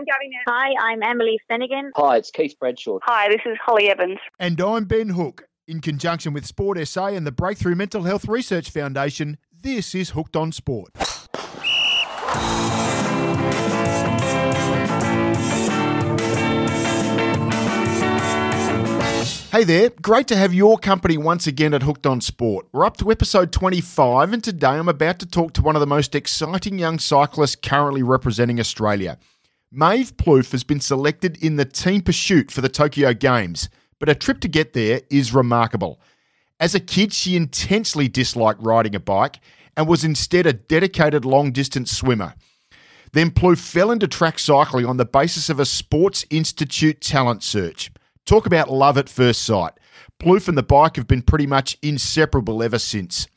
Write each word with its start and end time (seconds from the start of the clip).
I'm 0.00 0.06
Gabby 0.06 0.30
Nan. 0.30 0.40
Hi, 0.48 0.92
I'm 0.92 1.02
Emily 1.02 1.38
Finnegan. 1.46 1.92
Hi, 1.94 2.16
it's 2.16 2.30
Keith 2.30 2.54
Bradshaw. 2.58 3.00
Hi, 3.02 3.28
this 3.28 3.42
is 3.44 3.58
Holly 3.62 3.90
Evans. 3.90 4.16
And 4.38 4.58
I'm 4.58 4.86
Ben 4.86 5.10
Hook. 5.10 5.46
In 5.68 5.82
conjunction 5.82 6.32
with 6.32 6.46
Sport 6.46 6.78
SA 6.88 7.08
and 7.08 7.26
the 7.26 7.32
Breakthrough 7.32 7.74
Mental 7.74 8.04
Health 8.04 8.26
Research 8.26 8.70
Foundation, 8.70 9.36
this 9.60 9.94
is 9.94 10.10
Hooked 10.10 10.36
on 10.36 10.52
Sport. 10.52 10.92
Hey 19.52 19.64
there, 19.64 19.90
great 20.00 20.28
to 20.28 20.36
have 20.36 20.54
your 20.54 20.78
company 20.78 21.18
once 21.18 21.46
again 21.46 21.74
at 21.74 21.82
Hooked 21.82 22.06
on 22.06 22.22
Sport. 22.22 22.68
We're 22.72 22.86
up 22.86 22.96
to 22.96 23.10
episode 23.10 23.52
25, 23.52 24.32
and 24.32 24.42
today 24.42 24.68
I'm 24.68 24.88
about 24.88 25.18
to 25.18 25.26
talk 25.26 25.52
to 25.54 25.62
one 25.62 25.76
of 25.76 25.80
the 25.80 25.86
most 25.86 26.14
exciting 26.14 26.78
young 26.78 26.98
cyclists 26.98 27.56
currently 27.56 28.02
representing 28.02 28.58
Australia. 28.58 29.18
Maeve 29.72 30.16
Plouffe 30.16 30.50
has 30.50 30.64
been 30.64 30.80
selected 30.80 31.36
in 31.40 31.54
the 31.54 31.64
team 31.64 32.00
pursuit 32.00 32.50
for 32.50 32.60
the 32.60 32.68
Tokyo 32.68 33.14
Games, 33.14 33.68
but 34.00 34.08
her 34.08 34.14
trip 34.14 34.40
to 34.40 34.48
get 34.48 34.72
there 34.72 35.02
is 35.10 35.32
remarkable. 35.32 36.00
As 36.58 36.74
a 36.74 36.80
kid, 36.80 37.12
she 37.12 37.36
intensely 37.36 38.08
disliked 38.08 38.60
riding 38.60 38.96
a 38.96 39.00
bike 39.00 39.38
and 39.76 39.86
was 39.86 40.02
instead 40.02 40.44
a 40.44 40.52
dedicated 40.52 41.24
long 41.24 41.52
distance 41.52 41.92
swimmer. 41.92 42.34
Then 43.12 43.30
Plouffe 43.30 43.60
fell 43.60 43.92
into 43.92 44.08
track 44.08 44.40
cycling 44.40 44.86
on 44.86 44.96
the 44.96 45.04
basis 45.04 45.48
of 45.48 45.60
a 45.60 45.64
Sports 45.64 46.26
Institute 46.30 47.00
talent 47.00 47.44
search. 47.44 47.92
Talk 48.26 48.46
about 48.46 48.72
love 48.72 48.98
at 48.98 49.08
first 49.08 49.42
sight. 49.42 49.74
Plouffe 50.18 50.48
and 50.48 50.58
the 50.58 50.64
bike 50.64 50.96
have 50.96 51.06
been 51.06 51.22
pretty 51.22 51.46
much 51.46 51.78
inseparable 51.80 52.64
ever 52.64 52.78
since. 52.80 53.28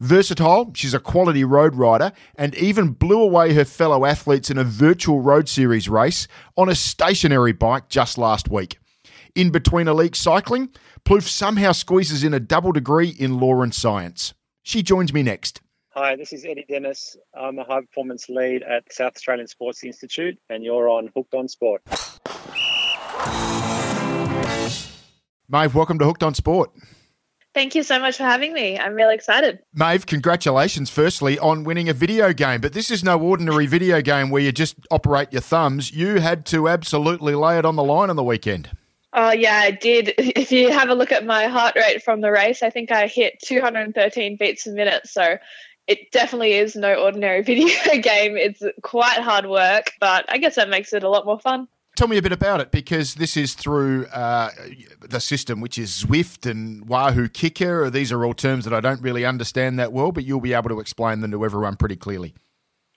Versatile, 0.00 0.72
she's 0.74 0.94
a 0.94 1.00
quality 1.00 1.44
road 1.44 1.74
rider 1.74 2.12
and 2.36 2.54
even 2.56 2.90
blew 2.90 3.20
away 3.20 3.54
her 3.54 3.64
fellow 3.64 4.04
athletes 4.04 4.50
in 4.50 4.58
a 4.58 4.64
virtual 4.64 5.20
road 5.20 5.48
series 5.48 5.88
race 5.88 6.28
on 6.56 6.68
a 6.68 6.74
stationary 6.74 7.52
bike 7.52 7.88
just 7.88 8.18
last 8.18 8.48
week. 8.48 8.78
In 9.34 9.50
between 9.50 9.88
elite 9.88 10.14
cycling, 10.16 10.68
Plouffe 11.04 11.28
somehow 11.28 11.72
squeezes 11.72 12.24
in 12.24 12.34
a 12.34 12.40
double 12.40 12.72
degree 12.72 13.08
in 13.08 13.38
law 13.38 13.62
and 13.62 13.74
science. 13.74 14.34
She 14.62 14.82
joins 14.82 15.12
me 15.12 15.22
next. 15.22 15.60
Hi, 15.90 16.16
this 16.16 16.32
is 16.32 16.44
Eddie 16.44 16.64
Dennis. 16.68 17.16
I'm 17.34 17.58
a 17.58 17.64
high 17.64 17.82
performance 17.82 18.28
lead 18.28 18.62
at 18.62 18.92
South 18.92 19.14
Australian 19.14 19.46
Sports 19.46 19.84
Institute, 19.84 20.38
and 20.48 20.64
you're 20.64 20.88
on 20.88 21.08
Hooked 21.14 21.34
on 21.34 21.46
Sport. 21.46 21.82
Maeve, 25.48 25.74
welcome 25.74 25.98
to 25.98 26.04
Hooked 26.04 26.22
on 26.22 26.34
Sport. 26.34 26.72
Thank 27.54 27.76
you 27.76 27.84
so 27.84 28.00
much 28.00 28.16
for 28.16 28.24
having 28.24 28.52
me. 28.52 28.76
I'm 28.76 28.94
really 28.94 29.14
excited. 29.14 29.60
Maeve, 29.72 30.06
congratulations, 30.06 30.90
firstly, 30.90 31.38
on 31.38 31.62
winning 31.62 31.88
a 31.88 31.92
video 31.92 32.32
game. 32.32 32.60
But 32.60 32.72
this 32.72 32.90
is 32.90 33.04
no 33.04 33.18
ordinary 33.20 33.66
video 33.66 34.02
game 34.02 34.30
where 34.30 34.42
you 34.42 34.50
just 34.50 34.74
operate 34.90 35.32
your 35.32 35.40
thumbs. 35.40 35.92
You 35.92 36.18
had 36.18 36.46
to 36.46 36.68
absolutely 36.68 37.36
lay 37.36 37.56
it 37.58 37.64
on 37.64 37.76
the 37.76 37.84
line 37.84 38.10
on 38.10 38.16
the 38.16 38.24
weekend. 38.24 38.70
Oh, 39.12 39.30
yeah, 39.30 39.58
I 39.58 39.70
did. 39.70 40.14
If 40.18 40.50
you 40.50 40.72
have 40.72 40.88
a 40.88 40.94
look 40.94 41.12
at 41.12 41.24
my 41.24 41.46
heart 41.46 41.76
rate 41.76 42.02
from 42.02 42.20
the 42.20 42.32
race, 42.32 42.60
I 42.62 42.70
think 42.70 42.90
I 42.90 43.06
hit 43.06 43.34
213 43.44 44.36
beats 44.36 44.66
a 44.66 44.72
minute. 44.72 45.06
So 45.06 45.38
it 45.86 46.10
definitely 46.10 46.54
is 46.54 46.74
no 46.74 46.94
ordinary 46.94 47.42
video 47.44 48.00
game. 48.00 48.36
It's 48.36 48.62
quite 48.82 49.20
hard 49.20 49.46
work, 49.46 49.92
but 50.00 50.24
I 50.28 50.38
guess 50.38 50.56
that 50.56 50.68
makes 50.68 50.92
it 50.92 51.04
a 51.04 51.08
lot 51.08 51.24
more 51.24 51.38
fun. 51.38 51.68
Tell 51.96 52.08
me 52.08 52.16
a 52.16 52.22
bit 52.22 52.32
about 52.32 52.60
it 52.60 52.72
because 52.72 53.14
this 53.14 53.36
is 53.36 53.54
through 53.54 54.06
uh, 54.06 54.50
the 55.00 55.20
system, 55.20 55.60
which 55.60 55.78
is 55.78 56.04
Zwift 56.04 56.50
and 56.50 56.88
Wahoo 56.88 57.28
KICKR. 57.28 57.92
These 57.92 58.10
are 58.10 58.24
all 58.24 58.34
terms 58.34 58.64
that 58.64 58.74
I 58.74 58.80
don't 58.80 59.00
really 59.00 59.24
understand 59.24 59.78
that 59.78 59.92
well, 59.92 60.10
but 60.10 60.24
you'll 60.24 60.40
be 60.40 60.54
able 60.54 60.70
to 60.70 60.80
explain 60.80 61.20
them 61.20 61.30
to 61.30 61.44
everyone 61.44 61.76
pretty 61.76 61.94
clearly. 61.94 62.34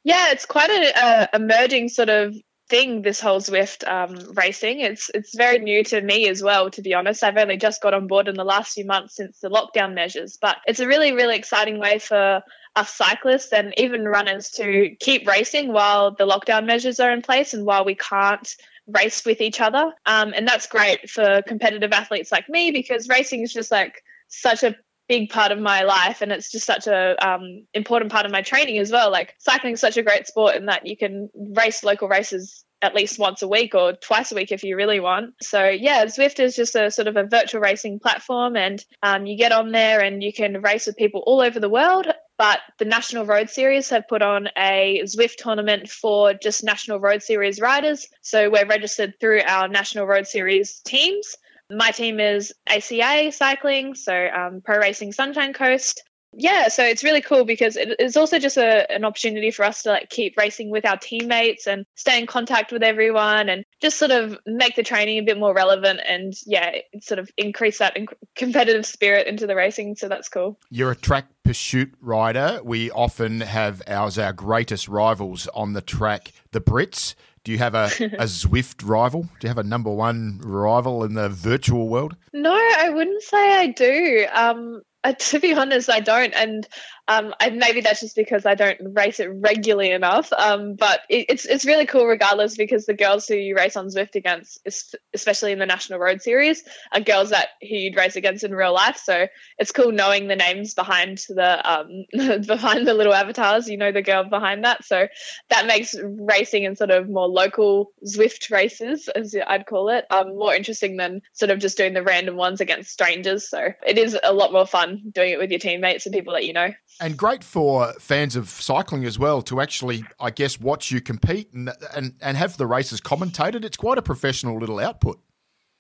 Yeah, 0.04 0.32
it's 0.32 0.46
quite 0.46 0.72
an 0.72 1.28
emerging 1.34 1.90
sort 1.90 2.10
of 2.10 2.36
thing. 2.70 3.04
This 3.04 3.20
whole 3.20 3.40
Zwift 3.40 3.88
um, 3.88 4.34
racing, 4.34 4.80
it's 4.80 5.12
it's 5.14 5.36
very 5.36 5.60
new 5.60 5.84
to 5.84 6.02
me 6.02 6.28
as 6.28 6.42
well. 6.42 6.72
To 6.72 6.82
be 6.82 6.96
honest, 6.96 7.24
I've 7.24 7.38
only 7.38 7.58
just 7.58 7.84
got 7.84 7.94
on 7.94 8.08
board 8.08 8.28
in 8.28 8.36
the 8.36 8.44
last 8.44 8.74
few 8.74 8.86
months 8.86 9.16
since 9.16 9.40
the 9.40 9.50
lockdown 9.50 9.94
measures, 9.94 10.38
but 10.42 10.58
it's 10.66 10.80
a 10.80 10.88
really 10.88 11.12
really 11.12 11.36
exciting 11.36 11.78
way 11.78 12.00
for 12.00 12.42
us 12.76 12.94
cyclists 12.94 13.52
and 13.54 13.74
even 13.78 14.06
runners 14.06 14.50
to 14.52 14.96
keep 15.00 15.28
racing 15.28 15.74
while 15.74 16.12
the 16.12 16.26
lockdown 16.26 16.66
measures 16.66 17.00
are 17.00 17.12
in 17.12 17.22
place 17.22 17.54
and 17.54 17.66
while 17.66 17.84
we 17.84 17.96
can't 17.96 18.56
race 18.88 19.26
with 19.26 19.42
each 19.42 19.62
other. 19.62 19.94
Um, 20.06 20.34
and 20.36 20.48
that's 20.48 20.68
great 20.68 21.10
for 21.10 21.42
competitive 21.48 21.92
athletes 21.92 22.32
like 22.32 22.50
me 22.50 22.72
because 22.72 23.10
racing 23.10 23.42
is 23.42 23.54
just 23.54 23.72
like 23.72 24.02
such 24.28 24.64
a 24.64 24.76
big 25.08 25.30
part 25.30 25.52
of 25.52 25.60
my 25.60 25.84
life 25.84 26.22
and 26.22 26.32
it's 26.32 26.52
just 26.52 26.66
such 26.66 26.88
a 26.88 27.16
um, 27.26 27.66
important 27.74 28.12
part 28.12 28.26
of 28.26 28.32
my 28.32 28.42
training 28.42 28.78
as 28.78 28.92
well 28.92 29.10
like 29.10 29.34
cycling 29.40 29.74
is 29.74 29.80
such 29.80 29.96
a 29.96 30.04
great 30.04 30.28
sport 30.28 30.56
in 30.56 30.66
that 30.66 30.86
you 30.86 30.98
can 30.98 31.30
race 31.56 31.84
local 31.84 32.10
races 32.10 32.66
at 32.82 32.96
least 32.96 33.20
once 33.20 33.42
a 33.42 33.48
week 33.48 33.74
or 33.76 33.94
twice 33.94 34.32
a 34.32 34.36
week 34.36 34.52
if 34.52 34.64
you 34.64 34.76
really 34.76 35.00
want. 35.00 35.34
So 35.42 35.68
yeah, 35.68 36.06
Zwift 36.06 36.40
is 36.40 36.56
just 36.56 36.76
a 36.76 36.92
sort 36.92 37.08
of 37.08 37.18
a 37.18 37.24
virtual 37.24 37.62
racing 37.62 38.00
platform, 38.00 38.56
and 38.56 38.84
um, 39.04 39.26
you 39.26 39.38
get 39.38 39.52
on 39.52 39.72
there 39.72 40.02
and 40.02 40.22
you 40.22 40.32
can 40.32 40.62
race 40.62 40.88
with 40.88 40.98
people 40.98 41.24
all 41.26 41.42
over 41.42 41.60
the 41.60 41.70
world. 41.70 42.08
But 42.38 42.60
the 42.78 42.86
National 42.86 43.26
Road 43.26 43.50
Series 43.50 43.90
have 43.90 44.08
put 44.08 44.22
on 44.22 44.50
a 44.56 45.02
Zwift 45.06 45.38
tournament 45.38 45.90
for 45.90 46.36
just 46.36 46.64
National 46.64 47.00
Road 47.00 47.24
Series 47.24 47.60
riders. 47.60 48.08
So 48.22 48.52
we're 48.52 48.68
registered 48.68 49.20
through 49.20 49.42
our 49.42 49.68
National 49.68 50.06
Road 50.06 50.28
Series 50.28 50.80
teams. 50.82 51.36
My 51.70 51.92
team 51.92 52.20
is 52.20 52.54
ACA 52.68 53.32
Cycling, 53.32 53.96
so 53.96 54.14
um, 54.14 54.62
Pro 54.64 54.78
Racing 54.78 55.12
Sunshine 55.12 55.52
Coast 55.52 56.04
yeah, 56.34 56.68
so 56.68 56.84
it's 56.84 57.04
really 57.04 57.22
cool 57.22 57.46
because 57.46 57.78
it's 57.80 58.18
also 58.18 58.40
just 58.40 58.58
a, 58.58 58.92
an 58.92 59.06
opportunity 59.06 59.52
for 59.52 59.66
us 59.66 59.84
to 59.84 59.90
like 59.90 60.10
keep 60.10 60.38
racing 60.38 60.70
with 60.70 60.86
our 60.86 60.98
teammates 60.98 61.68
and 61.68 61.86
stay 61.96 62.20
in 62.20 62.28
contact 62.28 62.72
with 62.72 62.84
everyone 62.84 63.50
and 63.50 63.66
just 63.82 63.98
sort 63.98 64.12
of 64.12 64.38
make 64.46 64.76
the 64.76 64.84
training 64.84 65.18
a 65.18 65.24
bit 65.24 65.38
more 65.38 65.54
relevant 65.54 66.00
and 66.08 66.34
yeah, 66.46 66.76
sort 67.02 67.20
of 67.20 67.30
increase 67.38 67.80
that 67.80 67.96
inc- 67.96 68.14
competitive 68.36 68.86
spirit 68.86 69.28
into 69.28 69.48
the 69.48 69.56
racing. 69.56 69.96
So 69.96 70.08
that's 70.08 70.30
cool. 70.30 70.60
You're 70.70 70.92
a 70.92 70.96
track 70.96 71.28
pursuit 71.44 71.94
rider. 72.02 72.60
We 72.64 72.92
often 72.92 73.42
have 73.42 73.82
ours 73.88 74.20
our 74.20 74.34
greatest 74.34 74.88
rivals 74.88 75.48
on 75.54 75.74
the 75.74 75.82
track, 75.82 76.34
the 76.52 76.62
Brits. 76.62 77.16
Do 77.46 77.54
you 77.54 77.60
have 77.60 77.76
a, 77.76 77.86
a 78.20 78.26
Zwift 78.26 78.88
rival? 78.88 79.22
Do 79.22 79.30
you 79.44 79.48
have 79.48 79.58
a 79.58 79.64
number 79.64 79.90
one 79.90 80.40
rival 80.44 81.06
in 81.06 81.14
the 81.14 81.30
virtual 81.30 81.88
world? 81.88 82.18
No, 82.34 82.54
I 82.54 82.90
wouldn't 82.90 83.24
say 83.24 83.60
I 83.62 83.68
do. 83.68 84.28
Um, 84.34 84.82
uh, 85.04 85.14
to 85.14 85.40
be 85.40 85.54
honest, 85.54 85.90
I 85.90 86.00
don't, 86.00 86.34
and 86.34 86.68
um, 87.08 87.34
I, 87.40 87.50
maybe 87.52 87.82
that's 87.82 88.02
just 88.02 88.16
because 88.16 88.46
I 88.46 88.56
don't 88.56 88.94
race 88.94 89.20
it 89.20 89.28
regularly 89.28 89.92
enough. 89.92 90.32
Um, 90.34 90.76
but 90.76 91.02
it, 91.10 91.28
it's 91.30 91.46
it's 91.46 91.66
really 91.66 91.86
cool 91.86 92.06
regardless 92.06 92.58
because 92.58 92.86
the 92.86 92.94
girls 92.94 93.28
who 93.28 93.36
you 93.36 93.56
race 93.56 93.78
on 93.78 93.88
Zwift 93.88 94.16
against, 94.16 94.68
especially 95.14 95.54
in 95.54 95.60
the 95.60 95.66
National 95.66 96.00
Road 96.00 96.22
Series, 96.22 96.64
are 96.92 97.00
girls 97.00 97.30
that 97.30 97.50
who 97.62 97.76
you'd 97.76 97.96
race 97.96 98.18
against 98.18 98.44
in 98.44 98.54
real 98.54 98.74
life. 98.74 98.98
So 98.98 99.28
it's 99.58 99.72
cool 99.72 99.92
knowing 99.92 100.28
the 100.28 100.36
names 100.36 100.74
behind 100.74 101.20
the 101.30 101.72
um, 101.72 102.06
behind 102.46 102.86
the 102.86 102.94
little 102.94 103.14
avatars. 103.14 103.70
You 103.70 103.78
know 103.78 103.92
the 103.92 104.02
girl 104.02 104.26
behind 104.26 104.66
that, 104.66 104.84
so 104.84 105.08
that 105.50 105.66
makes 105.66 105.96
racing 106.04 106.64
in 106.64 106.76
sort 106.76 106.92
of 106.92 107.10
more 107.10 107.28
local 107.28 107.94
Zwift 108.06 108.52
races, 108.52 109.08
as 109.08 109.34
I'd 109.48 109.66
call 109.66 109.90
it, 109.90 110.06
um, 110.10 110.38
more 110.38 110.54
interesting 110.54 110.98
than 110.98 111.22
sort 111.32 111.52
of 111.52 111.60
just 111.60 111.78
doing 111.78 111.94
the 111.94 112.04
random 112.04 112.36
ones 112.36 112.60
against 112.60 112.92
strangers. 112.92 113.50
So 113.50 113.70
it 113.86 113.98
is 113.98 114.18
a 114.22 114.34
lot 114.34 114.52
more 114.52 114.68
fun 114.68 115.04
doing 115.12 115.32
it 115.32 115.40
with 115.40 115.52
your 115.52 115.60
teammates 115.60 116.06
and 116.06 116.14
people 116.14 116.34
that 116.34 116.46
you 116.46 116.54
know. 116.54 116.74
And 117.00 117.16
great 117.16 117.44
for 117.44 117.94
fans 118.00 118.36
of 118.36 118.50
cycling 118.50 119.06
as 119.06 119.20
well 119.20 119.42
to 119.44 119.62
actually, 119.62 120.04
I 120.20 120.32
guess, 120.32 120.60
watch 120.60 120.92
you 120.92 121.00
compete 121.00 121.54
and 121.54 121.72
and, 121.96 122.16
and 122.22 122.38
have 122.38 122.58
the 122.58 122.66
races 122.66 123.02
commentated. 123.02 123.64
It's 123.64 123.78
quite 123.78 123.98
a 123.98 124.02
professional 124.02 124.58
little 124.58 124.80
output. 124.80 125.20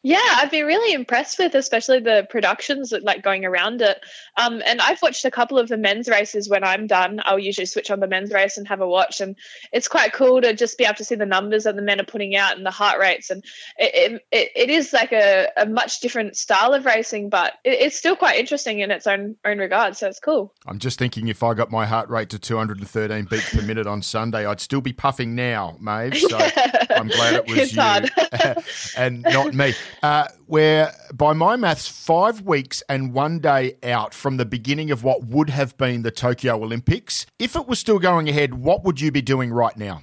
Yeah, 0.04 0.22
I've 0.22 0.52
been 0.52 0.66
really 0.66 0.94
impressed 0.94 1.40
with, 1.40 1.56
especially 1.56 2.00
the 2.00 2.28
productions 2.30 2.94
like 3.02 3.24
going 3.24 3.46
around 3.46 3.82
it. 3.82 4.00
Um, 4.38 4.62
and 4.64 4.80
I've 4.80 5.02
watched 5.02 5.26
a 5.26 5.32
couple 5.32 5.58
of 5.58 5.68
the 5.68 5.78
men's 5.78 6.08
races 6.08 6.48
when 6.48 6.64
I'm 6.64 6.86
done. 6.86 7.20
I'll 7.26 7.40
usually 7.40 7.66
switch 7.66 7.90
on 7.90 8.00
the 8.00 8.08
men's 8.08 8.32
race 8.32 8.58
and 8.58 8.68
have 8.68 8.80
a 8.80 8.88
watch, 8.88 9.22
and 9.22 9.36
it's 9.74 9.88
quite 9.88 10.14
cool 10.14 10.40
to 10.42 10.54
just 10.54 10.78
be 10.78 10.86
able 10.86 10.96
to 10.96 11.04
see 11.04 11.16
the 11.16 11.26
numbers 11.26 11.64
that 11.64 11.76
the 11.76 11.82
men 11.82 12.00
are 12.00 12.06
putting 12.06 12.36
out 12.36 12.56
and 12.56 12.66
the 12.66 12.72
heart 12.72 13.00
rates. 13.00 13.32
And 13.32 13.44
it 13.78 14.24
it, 14.32 14.52
it 14.56 14.70
is 14.70 14.94
like 14.94 15.12
a, 15.12 15.50
a 15.58 15.66
much 15.66 16.00
different 16.00 16.38
style 16.38 16.74
of 16.74 16.86
racing, 16.86 17.30
but 17.30 17.54
it, 17.64 17.82
it's 17.82 17.98
still 17.98 18.16
quite 18.16 18.40
interesting 18.40 18.80
in 18.80 18.92
its 18.92 19.08
own 19.08 19.36
own 19.46 19.58
regard. 19.58 19.98
So 19.98 20.08
it's 20.08 20.20
cool. 20.20 20.54
I'm 20.68 20.78
just 20.78 21.00
thinking 21.00 21.28
if 21.28 21.42
I 21.42 21.56
got 21.56 21.72
my 21.72 21.88
heart 21.88 22.08
rate 22.10 22.30
to 22.30 22.40
213 22.40 23.26
beats 23.26 23.50
per 23.50 23.64
minute 23.64 23.88
on 23.88 24.04
Sunday, 24.04 24.46
I'd 24.46 24.62
still 24.62 24.82
be 24.82 24.94
puffing 24.94 25.34
now, 25.34 25.76
Maeve. 25.80 26.18
So 26.18 26.38
I'm 26.92 27.08
glad 27.08 27.34
it 27.34 27.48
was 27.48 27.74
you 27.74 28.94
and 28.98 29.24
not 29.24 29.56
me 29.56 29.74
uh, 30.04 30.28
we're, 30.48 30.92
by 31.14 31.34
my 31.34 31.56
maths, 31.56 31.88
five 31.88 32.42
weeks 32.42 32.84
and 32.90 33.14
one 33.14 33.40
day 33.40 33.78
out 33.84 34.14
from 34.14 34.38
the 34.38 34.46
beginning 34.46 34.92
of 34.92 35.04
what 35.04 35.26
would 35.26 35.50
have 35.50 35.78
been 35.78 36.04
the 36.04 36.12
Tokyo 36.12 36.56
Olympics. 36.56 37.26
If 37.40 37.56
it 37.56 37.68
was 37.68 37.80
still 37.80 38.00
going 38.00 38.30
ahead, 38.30 38.54
what 38.54 38.84
would 38.84 39.02
you 39.02 39.12
be 39.12 39.22
doing 39.22 39.52
right 39.52 39.76
now? 39.76 40.02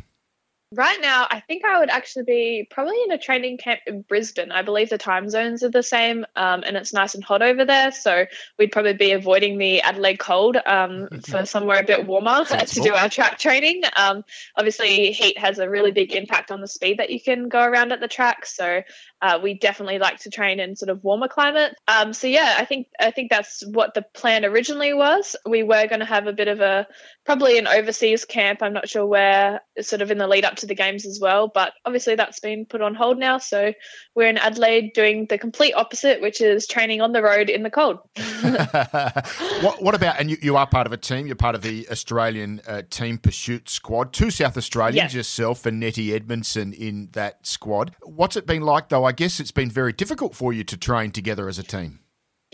Right 0.77 1.01
now, 1.01 1.27
I 1.31 1.41
think 1.41 1.65
I 1.65 1.79
would 1.79 1.91
actually 1.91 2.25
be 2.25 2.67
probably 2.69 2.97
in 3.05 3.13
a 3.13 3.19
training 3.19 3.59
camp 3.59 3.81
in 3.87 4.03
Brisbane. 4.03 4.51
I 4.51 4.63
believe 4.63 4.91
the 4.91 4.99
time 4.99 5.29
zones 5.29 5.63
are 5.63 5.71
the 5.71 5.85
same 5.85 6.25
um, 6.35 6.65
and 6.67 6.77
it's 6.77 6.93
nice 6.93 7.15
and 7.15 7.23
hot 7.23 7.43
over 7.43 7.65
there. 7.65 7.93
So 7.93 8.27
we'd 8.59 8.73
probably 8.73 8.95
be 8.95 9.13
avoiding 9.13 9.59
the 9.59 9.83
Adelaide 9.83 10.19
cold 10.19 10.57
um, 10.67 11.09
for 11.29 11.47
somewhere 11.47 11.81
a 11.81 11.85
bit 11.85 12.07
warmer 12.07 12.45
to 12.45 12.81
do 12.81 12.93
our 12.93 13.09
track 13.09 13.39
training. 13.39 13.83
Um, 13.97 14.25
obviously, 14.57 15.13
heat 15.13 15.39
has 15.39 15.59
a 15.59 15.71
really 15.71 15.93
big 15.93 16.13
impact 16.13 16.51
on 16.51 16.61
the 16.61 16.69
speed 16.69 16.99
that 16.99 17.11
you 17.11 17.21
can 17.21 17.49
go 17.49 17.63
around 17.63 17.93
at 17.93 18.01
the 18.01 18.09
track. 18.09 18.45
So 18.45 18.83
uh, 19.23 19.39
we 19.43 19.55
definitely 19.55 19.99
like 19.99 20.19
to 20.21 20.31
train 20.31 20.61
in 20.61 20.77
sort 20.77 20.91
of 20.91 21.03
warmer 21.03 21.29
climate. 21.29 21.75
Um, 21.89 22.13
so 22.13 22.27
yeah, 22.27 22.57
I 22.59 22.65
think 22.65 22.89
I 23.01 23.11
think 23.11 23.31
that's 23.31 23.65
what 23.67 23.95
the 23.95 24.03
plan 24.15 24.45
originally 24.45 24.93
was. 24.93 25.37
We 25.47 25.63
were 25.63 25.87
going 25.87 26.01
to 26.01 26.07
have 26.07 26.27
a 26.27 26.33
bit 26.33 26.49
of 26.49 26.61
a 26.61 26.87
probably 27.25 27.59
an 27.59 27.67
overseas 27.67 28.25
camp. 28.25 28.63
I'm 28.63 28.73
not 28.73 28.89
sure 28.89 29.07
where, 29.07 29.63
sort 29.81 30.03
of 30.03 30.11
in 30.11 30.19
the 30.19 30.27
lead 30.27 30.45
up 30.45 30.57
to 30.57 30.67
the 30.67 30.75
games 30.75 31.07
as 31.07 31.19
well. 31.21 31.49
But 31.49 31.73
obviously 31.85 32.17
that's 32.17 32.41
been 32.41 32.67
put 32.67 32.83
on 32.83 32.95
hold 32.95 33.19
now. 33.19 33.39
So 33.39 33.73
we're 34.15 34.29
in 34.29 34.39
Adelaide 34.39 34.93
doing 34.95 35.27
the 35.29 35.39
complete 35.39 35.73
opposite, 35.73 36.21
which 36.21 36.41
is 36.41 36.67
training 36.67 37.01
on 37.01 37.13
the 37.13 37.23
road 37.23 37.49
in 37.49 37.63
the 37.63 37.71
cold. 37.71 37.99
what, 39.63 39.83
what, 39.83 39.95
about, 39.95 40.21
and 40.21 40.31
you, 40.31 40.37
you, 40.43 40.57
are 40.57 40.67
part 40.67 40.87
of 40.87 40.93
a 40.93 40.97
team, 40.97 41.27
you're 41.27 41.37
part 41.37 41.55
of 41.55 41.63
the 41.63 41.89
Australian 41.91 42.61
uh, 42.67 42.83
team 42.91 43.19
pursuit 43.19 43.69
squad, 43.69 44.13
two 44.13 44.31
South 44.31 44.57
Australians, 44.57 45.15
yourself 45.15 45.65
and 45.67 45.81
Nettie 45.81 46.15
Edmondson 46.15 46.73
in 46.73 47.09
that 47.13 47.47
squad. 47.47 47.95
What's 48.03 48.37
it 48.37 48.47
been 48.47 48.63
like 48.63 48.91
though? 48.91 49.04
I 49.05 49.12
guess 49.12 49.41
it's 49.41 49.53
been 49.53 49.71
very 49.71 49.93
difficult 49.93 50.35
for 50.35 50.53
you 50.53 50.65
to 50.65 50.77
train 50.77 51.11
together 51.11 51.49
as 51.49 51.59
a 51.59 51.62
team. 51.62 52.01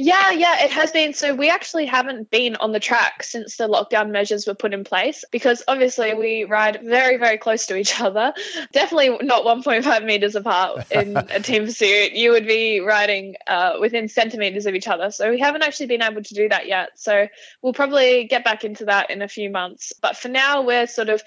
Yeah, 0.02 0.30
yeah, 0.30 0.64
it 0.64 0.70
has 0.70 0.92
been. 0.92 1.12
So 1.12 1.34
we 1.34 1.50
actually 1.50 1.84
haven't 1.84 2.30
been 2.30 2.56
on 2.56 2.72
the 2.72 2.80
track 2.80 3.22
since 3.22 3.58
the 3.58 3.68
lockdown 3.68 4.10
measures 4.10 4.46
were 4.46 4.54
put 4.54 4.72
in 4.72 4.82
place 4.82 5.26
because 5.30 5.62
obviously 5.68 6.14
we 6.14 6.44
ride 6.44 6.80
very, 6.82 7.18
very 7.18 7.36
close 7.36 7.66
to 7.66 7.76
each 7.76 8.00
other. 8.00 8.32
Definitely 8.72 9.26
not 9.26 9.44
1.5 9.44 10.04
meters 10.06 10.36
apart 10.36 10.90
in 10.90 11.18
a 11.18 11.40
team 11.40 11.66
pursuit. 11.66 12.12
You 12.12 12.30
would 12.30 12.46
be 12.46 12.80
riding 12.80 13.34
uh, 13.46 13.76
within 13.78 14.08
centimeters 14.08 14.64
of 14.64 14.74
each 14.74 14.88
other. 14.88 15.10
So 15.10 15.28
we 15.28 15.38
haven't 15.38 15.64
actually 15.64 15.86
been 15.86 16.02
able 16.02 16.22
to 16.22 16.34
do 16.34 16.48
that 16.48 16.66
yet. 16.66 16.92
So 16.94 17.28
we'll 17.60 17.74
probably 17.74 18.24
get 18.24 18.42
back 18.42 18.64
into 18.64 18.86
that 18.86 19.10
in 19.10 19.20
a 19.20 19.28
few 19.28 19.50
months. 19.50 19.92
But 20.00 20.16
for 20.16 20.28
now, 20.28 20.62
we're 20.62 20.86
sort 20.86 21.10
of 21.10 21.22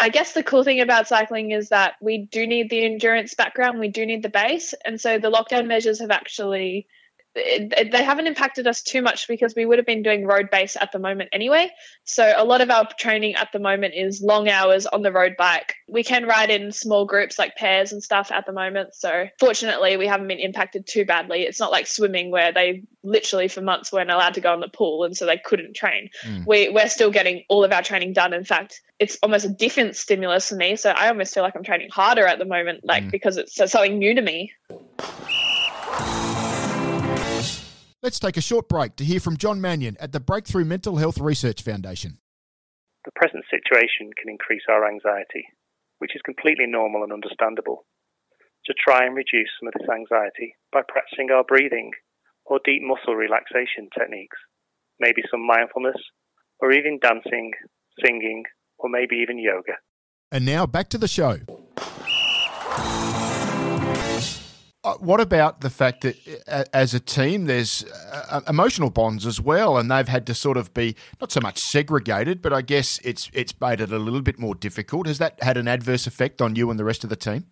I 0.00 0.08
guess 0.08 0.32
the 0.32 0.42
cool 0.42 0.64
thing 0.64 0.80
about 0.80 1.08
cycling 1.08 1.50
is 1.50 1.68
that 1.68 1.96
we 2.00 2.16
do 2.16 2.46
need 2.46 2.70
the 2.70 2.86
endurance 2.86 3.34
background, 3.34 3.78
we 3.78 3.88
do 3.88 4.06
need 4.06 4.22
the 4.22 4.30
base. 4.30 4.72
And 4.82 4.98
so 4.98 5.18
the 5.18 5.30
lockdown 5.30 5.66
measures 5.66 6.00
have 6.00 6.10
actually 6.10 6.86
it, 7.34 7.92
they 7.92 8.02
haven't 8.02 8.26
impacted 8.26 8.66
us 8.66 8.82
too 8.82 9.02
much 9.02 9.28
because 9.28 9.54
we 9.54 9.64
would 9.64 9.78
have 9.78 9.86
been 9.86 10.02
doing 10.02 10.26
road 10.26 10.50
base 10.50 10.76
at 10.76 10.90
the 10.92 10.98
moment 10.98 11.30
anyway. 11.32 11.70
So 12.04 12.32
a 12.36 12.44
lot 12.44 12.60
of 12.60 12.70
our 12.70 12.88
training 12.98 13.36
at 13.36 13.52
the 13.52 13.60
moment 13.60 13.94
is 13.94 14.20
long 14.20 14.48
hours 14.48 14.86
on 14.86 15.02
the 15.02 15.12
road 15.12 15.36
bike. 15.38 15.74
We 15.88 16.02
can 16.02 16.26
ride 16.26 16.50
in 16.50 16.72
small 16.72 17.04
groups 17.06 17.38
like 17.38 17.54
pairs 17.54 17.92
and 17.92 18.02
stuff 18.02 18.32
at 18.32 18.46
the 18.46 18.52
moment. 18.52 18.94
So 18.94 19.28
fortunately, 19.38 19.96
we 19.96 20.08
haven't 20.08 20.28
been 20.28 20.40
impacted 20.40 20.86
too 20.86 21.04
badly. 21.04 21.42
It's 21.42 21.60
not 21.60 21.70
like 21.70 21.86
swimming 21.86 22.30
where 22.30 22.52
they 22.52 22.82
literally 23.04 23.48
for 23.48 23.60
months 23.60 23.92
weren't 23.92 24.10
allowed 24.10 24.34
to 24.34 24.40
go 24.40 24.52
in 24.54 24.60
the 24.60 24.68
pool 24.68 25.04
and 25.04 25.16
so 25.16 25.24
they 25.24 25.38
couldn't 25.38 25.74
train. 25.76 26.10
Mm. 26.24 26.46
We, 26.46 26.68
we're 26.70 26.88
still 26.88 27.10
getting 27.10 27.44
all 27.48 27.62
of 27.64 27.72
our 27.72 27.82
training 27.82 28.12
done. 28.12 28.34
In 28.34 28.44
fact, 28.44 28.80
it's 28.98 29.18
almost 29.22 29.44
a 29.44 29.48
different 29.48 29.94
stimulus 29.94 30.48
for 30.48 30.56
me. 30.56 30.74
So 30.76 30.90
I 30.90 31.08
almost 31.08 31.32
feel 31.32 31.44
like 31.44 31.54
I'm 31.54 31.62
training 31.62 31.90
harder 31.90 32.26
at 32.26 32.38
the 32.38 32.44
moment, 32.44 32.84
like 32.84 33.04
mm. 33.04 33.10
because 33.10 33.36
it's 33.36 33.54
something 33.54 33.98
new 33.98 34.14
to 34.14 34.20
me. 34.20 34.52
Let's 38.02 38.18
take 38.18 38.38
a 38.38 38.40
short 38.40 38.66
break 38.66 38.96
to 38.96 39.04
hear 39.04 39.20
from 39.20 39.36
John 39.36 39.60
Mannion 39.60 39.98
at 40.00 40.12
the 40.12 40.20
Breakthrough 40.20 40.64
Mental 40.64 40.96
Health 40.96 41.18
Research 41.18 41.60
Foundation. 41.60 42.16
The 43.04 43.12
present 43.14 43.44
situation 43.50 44.08
can 44.16 44.30
increase 44.30 44.62
our 44.70 44.88
anxiety, 44.88 45.44
which 45.98 46.16
is 46.16 46.22
completely 46.24 46.64
normal 46.66 47.02
and 47.02 47.12
understandable. 47.12 47.84
To 48.64 48.74
try 48.82 49.04
and 49.04 49.14
reduce 49.14 49.50
some 49.60 49.68
of 49.68 49.74
this 49.76 49.88
anxiety 49.90 50.56
by 50.72 50.80
practicing 50.88 51.30
our 51.30 51.44
breathing 51.44 51.90
or 52.46 52.58
deep 52.64 52.80
muscle 52.80 53.14
relaxation 53.14 53.90
techniques, 53.92 54.38
maybe 54.98 55.20
some 55.30 55.46
mindfulness, 55.46 56.00
or 56.58 56.72
even 56.72 57.00
dancing, 57.02 57.52
singing, 58.02 58.44
or 58.78 58.88
maybe 58.88 59.16
even 59.16 59.38
yoga. 59.38 59.76
And 60.32 60.46
now 60.46 60.64
back 60.64 60.88
to 60.90 60.98
the 60.98 61.08
show. 61.08 61.36
What 64.82 65.20
about 65.20 65.60
the 65.60 65.70
fact 65.70 66.02
that 66.02 66.16
uh, 66.48 66.64
as 66.72 66.94
a 66.94 67.00
team, 67.00 67.44
there's 67.44 67.84
uh, 68.30 68.40
emotional 68.48 68.90
bonds 68.90 69.26
as 69.26 69.40
well, 69.40 69.76
and 69.76 69.90
they've 69.90 70.08
had 70.08 70.26
to 70.26 70.34
sort 70.34 70.56
of 70.56 70.72
be 70.72 70.96
not 71.20 71.30
so 71.30 71.40
much 71.40 71.58
segregated, 71.58 72.40
but 72.40 72.52
I 72.52 72.62
guess 72.62 72.98
it's 73.04 73.30
it's 73.34 73.58
made 73.60 73.80
it 73.80 73.92
a 73.92 73.98
little 73.98 74.22
bit 74.22 74.38
more 74.38 74.54
difficult. 74.54 75.06
Has 75.06 75.18
that 75.18 75.42
had 75.42 75.56
an 75.56 75.68
adverse 75.68 76.06
effect 76.06 76.40
on 76.40 76.56
you 76.56 76.70
and 76.70 76.78
the 76.78 76.84
rest 76.84 77.04
of 77.04 77.10
the 77.10 77.16
team? 77.16 77.46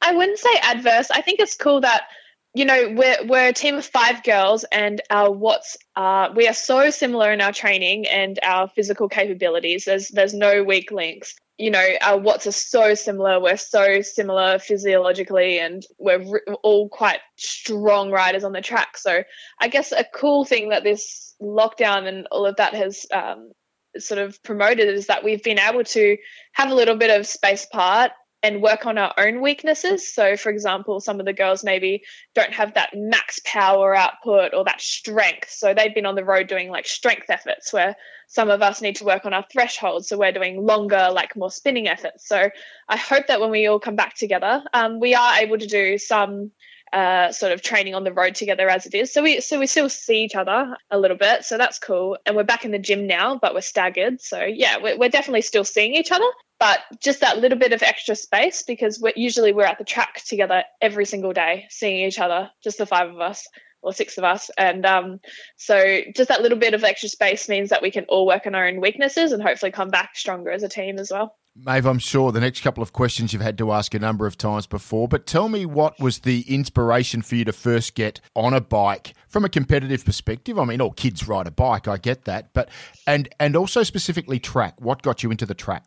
I 0.00 0.12
wouldn't 0.12 0.38
say 0.38 0.50
adverse. 0.62 1.10
I 1.12 1.20
think 1.20 1.38
it's 1.38 1.56
cool 1.56 1.80
that 1.82 2.08
you 2.54 2.64
know 2.64 2.94
we're 2.96 3.26
we're 3.26 3.48
a 3.48 3.52
team 3.52 3.76
of 3.76 3.86
five 3.86 4.22
girls, 4.22 4.64
and 4.70 5.00
our 5.10 5.30
what's 5.30 5.76
uh, 5.96 6.28
we 6.34 6.48
are 6.48 6.54
so 6.54 6.90
similar 6.90 7.32
in 7.32 7.40
our 7.40 7.52
training 7.52 8.06
and 8.06 8.38
our 8.42 8.68
physical 8.68 9.08
capabilities. 9.08 9.84
There's 9.84 10.08
there's 10.08 10.34
no 10.34 10.62
weak 10.62 10.90
links 10.90 11.34
you 11.62 11.70
know, 11.70 11.86
our 12.00 12.18
watts 12.18 12.48
are 12.48 12.52
so 12.52 12.94
similar. 12.94 13.38
We're 13.38 13.56
so 13.56 14.00
similar 14.00 14.58
physiologically, 14.58 15.60
and 15.60 15.86
we're 15.96 16.40
all 16.64 16.88
quite 16.88 17.20
strong 17.36 18.10
riders 18.10 18.42
on 18.42 18.52
the 18.52 18.60
track. 18.60 18.96
So, 18.96 19.22
I 19.60 19.68
guess 19.68 19.92
a 19.92 20.04
cool 20.12 20.44
thing 20.44 20.70
that 20.70 20.82
this 20.82 21.36
lockdown 21.40 22.08
and 22.08 22.26
all 22.32 22.46
of 22.46 22.56
that 22.56 22.74
has 22.74 23.06
um, 23.12 23.52
sort 23.98 24.20
of 24.20 24.42
promoted 24.42 24.88
is 24.88 25.06
that 25.06 25.22
we've 25.22 25.42
been 25.44 25.60
able 25.60 25.84
to 25.84 26.16
have 26.52 26.70
a 26.70 26.74
little 26.74 26.96
bit 26.96 27.16
of 27.16 27.28
space 27.28 27.64
apart 27.64 28.10
and 28.42 28.60
work 28.60 28.86
on 28.86 28.98
our 28.98 29.14
own 29.18 29.40
weaknesses. 29.40 30.12
So, 30.12 30.36
for 30.36 30.50
example, 30.50 31.00
some 31.00 31.20
of 31.20 31.26
the 31.26 31.32
girls 31.32 31.62
maybe 31.62 32.02
don't 32.34 32.52
have 32.52 32.74
that 32.74 32.90
max 32.92 33.40
power 33.44 33.94
output 33.94 34.52
or 34.52 34.64
that 34.64 34.80
strength. 34.80 35.50
So, 35.50 35.74
they've 35.74 35.94
been 35.94 36.06
on 36.06 36.16
the 36.16 36.24
road 36.24 36.48
doing 36.48 36.68
like 36.68 36.86
strength 36.86 37.30
efforts 37.30 37.72
where 37.72 37.94
some 38.26 38.50
of 38.50 38.62
us 38.62 38.82
need 38.82 38.96
to 38.96 39.04
work 39.04 39.24
on 39.24 39.32
our 39.32 39.44
thresholds. 39.50 40.08
So, 40.08 40.18
we're 40.18 40.32
doing 40.32 40.64
longer, 40.64 41.10
like 41.12 41.36
more 41.36 41.50
spinning 41.50 41.86
efforts. 41.86 42.26
So, 42.26 42.50
I 42.88 42.96
hope 42.96 43.28
that 43.28 43.40
when 43.40 43.50
we 43.50 43.66
all 43.66 43.78
come 43.78 43.96
back 43.96 44.16
together, 44.16 44.64
um, 44.74 44.98
we 44.98 45.14
are 45.14 45.36
able 45.38 45.58
to 45.58 45.66
do 45.66 45.98
some. 45.98 46.50
Uh, 46.92 47.32
sort 47.32 47.52
of 47.52 47.62
training 47.62 47.94
on 47.94 48.04
the 48.04 48.12
road 48.12 48.34
together 48.34 48.68
as 48.68 48.84
it 48.84 48.92
is. 48.92 49.10
So 49.10 49.22
we 49.22 49.40
so 49.40 49.58
we 49.58 49.66
still 49.66 49.88
see 49.88 50.24
each 50.24 50.34
other 50.34 50.76
a 50.90 50.98
little 50.98 51.16
bit. 51.16 51.42
So 51.42 51.56
that's 51.56 51.78
cool. 51.78 52.18
And 52.26 52.36
we're 52.36 52.42
back 52.42 52.66
in 52.66 52.70
the 52.70 52.78
gym 52.78 53.06
now, 53.06 53.38
but 53.40 53.54
we're 53.54 53.62
staggered. 53.62 54.20
So 54.20 54.44
yeah, 54.44 54.76
we're, 54.76 54.98
we're 54.98 55.08
definitely 55.08 55.40
still 55.40 55.64
seeing 55.64 55.94
each 55.94 56.12
other 56.12 56.26
but 56.62 56.78
just 57.00 57.22
that 57.22 57.38
little 57.38 57.58
bit 57.58 57.72
of 57.72 57.82
extra 57.82 58.14
space 58.14 58.62
because 58.62 59.00
we're, 59.00 59.12
usually 59.16 59.52
we're 59.52 59.64
at 59.64 59.78
the 59.78 59.84
track 59.84 60.22
together 60.24 60.62
every 60.80 61.04
single 61.04 61.32
day 61.32 61.66
seeing 61.70 62.06
each 62.06 62.20
other 62.20 62.48
just 62.62 62.78
the 62.78 62.86
five 62.86 63.10
of 63.10 63.20
us 63.20 63.48
or 63.82 63.92
six 63.92 64.16
of 64.16 64.22
us 64.22 64.48
and 64.56 64.86
um, 64.86 65.18
so 65.56 66.02
just 66.14 66.28
that 66.28 66.40
little 66.40 66.56
bit 66.56 66.72
of 66.72 66.84
extra 66.84 67.08
space 67.08 67.48
means 67.48 67.70
that 67.70 67.82
we 67.82 67.90
can 67.90 68.04
all 68.04 68.28
work 68.28 68.46
on 68.46 68.54
our 68.54 68.68
own 68.68 68.80
weaknesses 68.80 69.32
and 69.32 69.42
hopefully 69.42 69.72
come 69.72 69.88
back 69.88 70.14
stronger 70.14 70.52
as 70.52 70.62
a 70.62 70.68
team 70.68 71.00
as 71.00 71.10
well 71.10 71.36
Maeve, 71.54 71.84
I'm 71.84 71.98
sure 71.98 72.32
the 72.32 72.40
next 72.40 72.62
couple 72.62 72.82
of 72.82 72.94
questions 72.94 73.32
you've 73.34 73.42
had 73.42 73.58
to 73.58 73.72
ask 73.72 73.92
a 73.92 73.98
number 73.98 74.26
of 74.26 74.38
times 74.38 74.66
before, 74.66 75.06
but 75.06 75.26
tell 75.26 75.50
me 75.50 75.66
what 75.66 76.00
was 76.00 76.20
the 76.20 76.46
inspiration 76.48 77.20
for 77.20 77.34
you 77.34 77.44
to 77.44 77.52
first 77.52 77.94
get 77.94 78.22
on 78.34 78.54
a 78.54 78.60
bike 78.62 79.12
from 79.28 79.44
a 79.44 79.50
competitive 79.50 80.02
perspective? 80.02 80.58
I 80.58 80.64
mean, 80.64 80.80
all 80.80 80.92
kids 80.92 81.28
ride 81.28 81.46
a 81.46 81.50
bike, 81.50 81.86
I 81.88 81.98
get 81.98 82.24
that, 82.24 82.54
but 82.54 82.70
and 83.06 83.28
and 83.38 83.54
also 83.54 83.82
specifically 83.82 84.38
track. 84.38 84.80
What 84.80 85.02
got 85.02 85.22
you 85.22 85.30
into 85.30 85.44
the 85.44 85.52
track? 85.52 85.84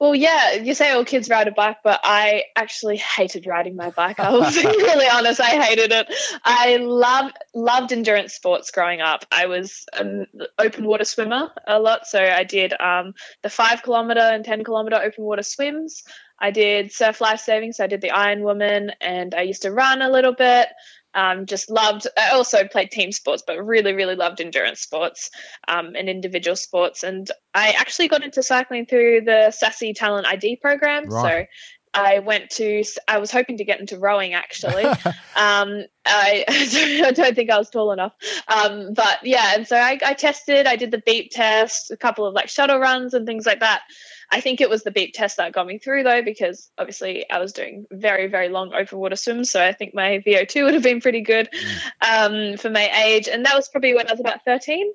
Well, 0.00 0.14
yeah, 0.14 0.54
you 0.54 0.74
say 0.74 0.90
all 0.90 1.04
kids 1.04 1.30
ride 1.30 1.46
a 1.46 1.52
bike, 1.52 1.78
but 1.84 2.00
I 2.02 2.44
actually 2.56 2.96
hated 2.96 3.46
riding 3.46 3.76
my 3.76 3.90
bike. 3.90 4.18
I 4.18 4.32
was 4.32 4.56
really 4.64 5.06
honest, 5.08 5.40
I 5.40 5.62
hated 5.62 5.92
it. 5.92 6.12
I 6.44 6.76
love 6.76 7.30
loved 7.54 7.92
endurance 7.92 8.34
sports 8.34 8.72
growing 8.72 9.00
up. 9.00 9.24
I 9.30 9.46
was 9.46 9.86
an 9.92 10.26
open 10.58 10.84
water 10.84 11.04
swimmer 11.04 11.52
a 11.66 11.78
lot, 11.78 12.06
so 12.08 12.20
I 12.20 12.42
did 12.42 12.72
um, 12.80 13.14
the 13.42 13.50
five 13.50 13.84
kilometer 13.84 14.20
and 14.20 14.44
ten 14.44 14.64
kilometer 14.64 14.96
open 14.96 15.24
water 15.24 15.44
swims. 15.44 16.02
I 16.40 16.50
did 16.50 16.92
surf 16.92 17.20
life 17.20 17.40
saving, 17.40 17.72
so 17.72 17.84
I 17.84 17.86
did 17.86 18.00
the 18.00 18.10
Iron 18.10 18.42
Woman, 18.42 18.90
and 19.00 19.32
I 19.32 19.42
used 19.42 19.62
to 19.62 19.70
run 19.70 20.02
a 20.02 20.10
little 20.10 20.34
bit. 20.34 20.68
Um, 21.14 21.46
just 21.46 21.70
loved. 21.70 22.06
I 22.16 22.30
also 22.30 22.66
played 22.66 22.90
team 22.90 23.12
sports, 23.12 23.42
but 23.46 23.64
really, 23.64 23.92
really 23.92 24.16
loved 24.16 24.40
endurance 24.40 24.80
sports 24.80 25.30
um, 25.68 25.94
and 25.96 26.08
individual 26.08 26.56
sports. 26.56 27.02
And 27.04 27.30
I 27.54 27.70
actually 27.70 28.08
got 28.08 28.24
into 28.24 28.42
cycling 28.42 28.86
through 28.86 29.22
the 29.22 29.52
SASI 29.52 29.94
Talent 29.94 30.26
ID 30.26 30.56
program. 30.56 31.06
Right. 31.06 31.22
So 31.22 31.46
I 31.94 32.18
went 32.18 32.50
to. 32.50 32.84
I 33.06 33.18
was 33.18 33.30
hoping 33.30 33.58
to 33.58 33.64
get 33.64 33.80
into 33.80 33.98
rowing 33.98 34.34
actually. 34.34 34.84
um, 35.36 35.84
I, 36.04 36.44
I 37.04 37.12
don't 37.12 37.34
think 37.34 37.50
I 37.50 37.58
was 37.58 37.70
tall 37.70 37.92
enough. 37.92 38.12
Um, 38.48 38.92
but 38.92 39.20
yeah, 39.22 39.54
and 39.54 39.66
so 39.66 39.76
I, 39.76 39.98
I 40.04 40.14
tested. 40.14 40.66
I 40.66 40.76
did 40.76 40.90
the 40.90 41.02
beep 41.04 41.30
test, 41.30 41.90
a 41.90 41.96
couple 41.96 42.26
of 42.26 42.34
like 42.34 42.48
shuttle 42.48 42.78
runs 42.78 43.14
and 43.14 43.26
things 43.26 43.46
like 43.46 43.60
that. 43.60 43.82
I 44.30 44.40
think 44.40 44.60
it 44.60 44.70
was 44.70 44.82
the 44.82 44.90
beep 44.90 45.14
test 45.14 45.36
that 45.36 45.52
got 45.52 45.66
me 45.66 45.78
through 45.78 46.02
though, 46.02 46.22
because 46.22 46.70
obviously 46.76 47.28
I 47.30 47.38
was 47.38 47.52
doing 47.52 47.86
very, 47.92 48.26
very 48.26 48.48
long 48.48 48.72
open 48.74 48.98
water 48.98 49.16
swims. 49.16 49.50
So 49.50 49.64
I 49.64 49.72
think 49.72 49.94
my 49.94 50.22
VO2 50.26 50.64
would 50.64 50.74
have 50.74 50.82
been 50.82 51.00
pretty 51.00 51.20
good 51.20 51.48
mm. 51.52 52.52
um, 52.52 52.56
for 52.56 52.70
my 52.70 52.90
age. 53.04 53.28
And 53.28 53.44
that 53.46 53.54
was 53.54 53.68
probably 53.68 53.94
when 53.94 54.08
I 54.08 54.12
was 54.12 54.20
about 54.20 54.44
13. 54.44 54.92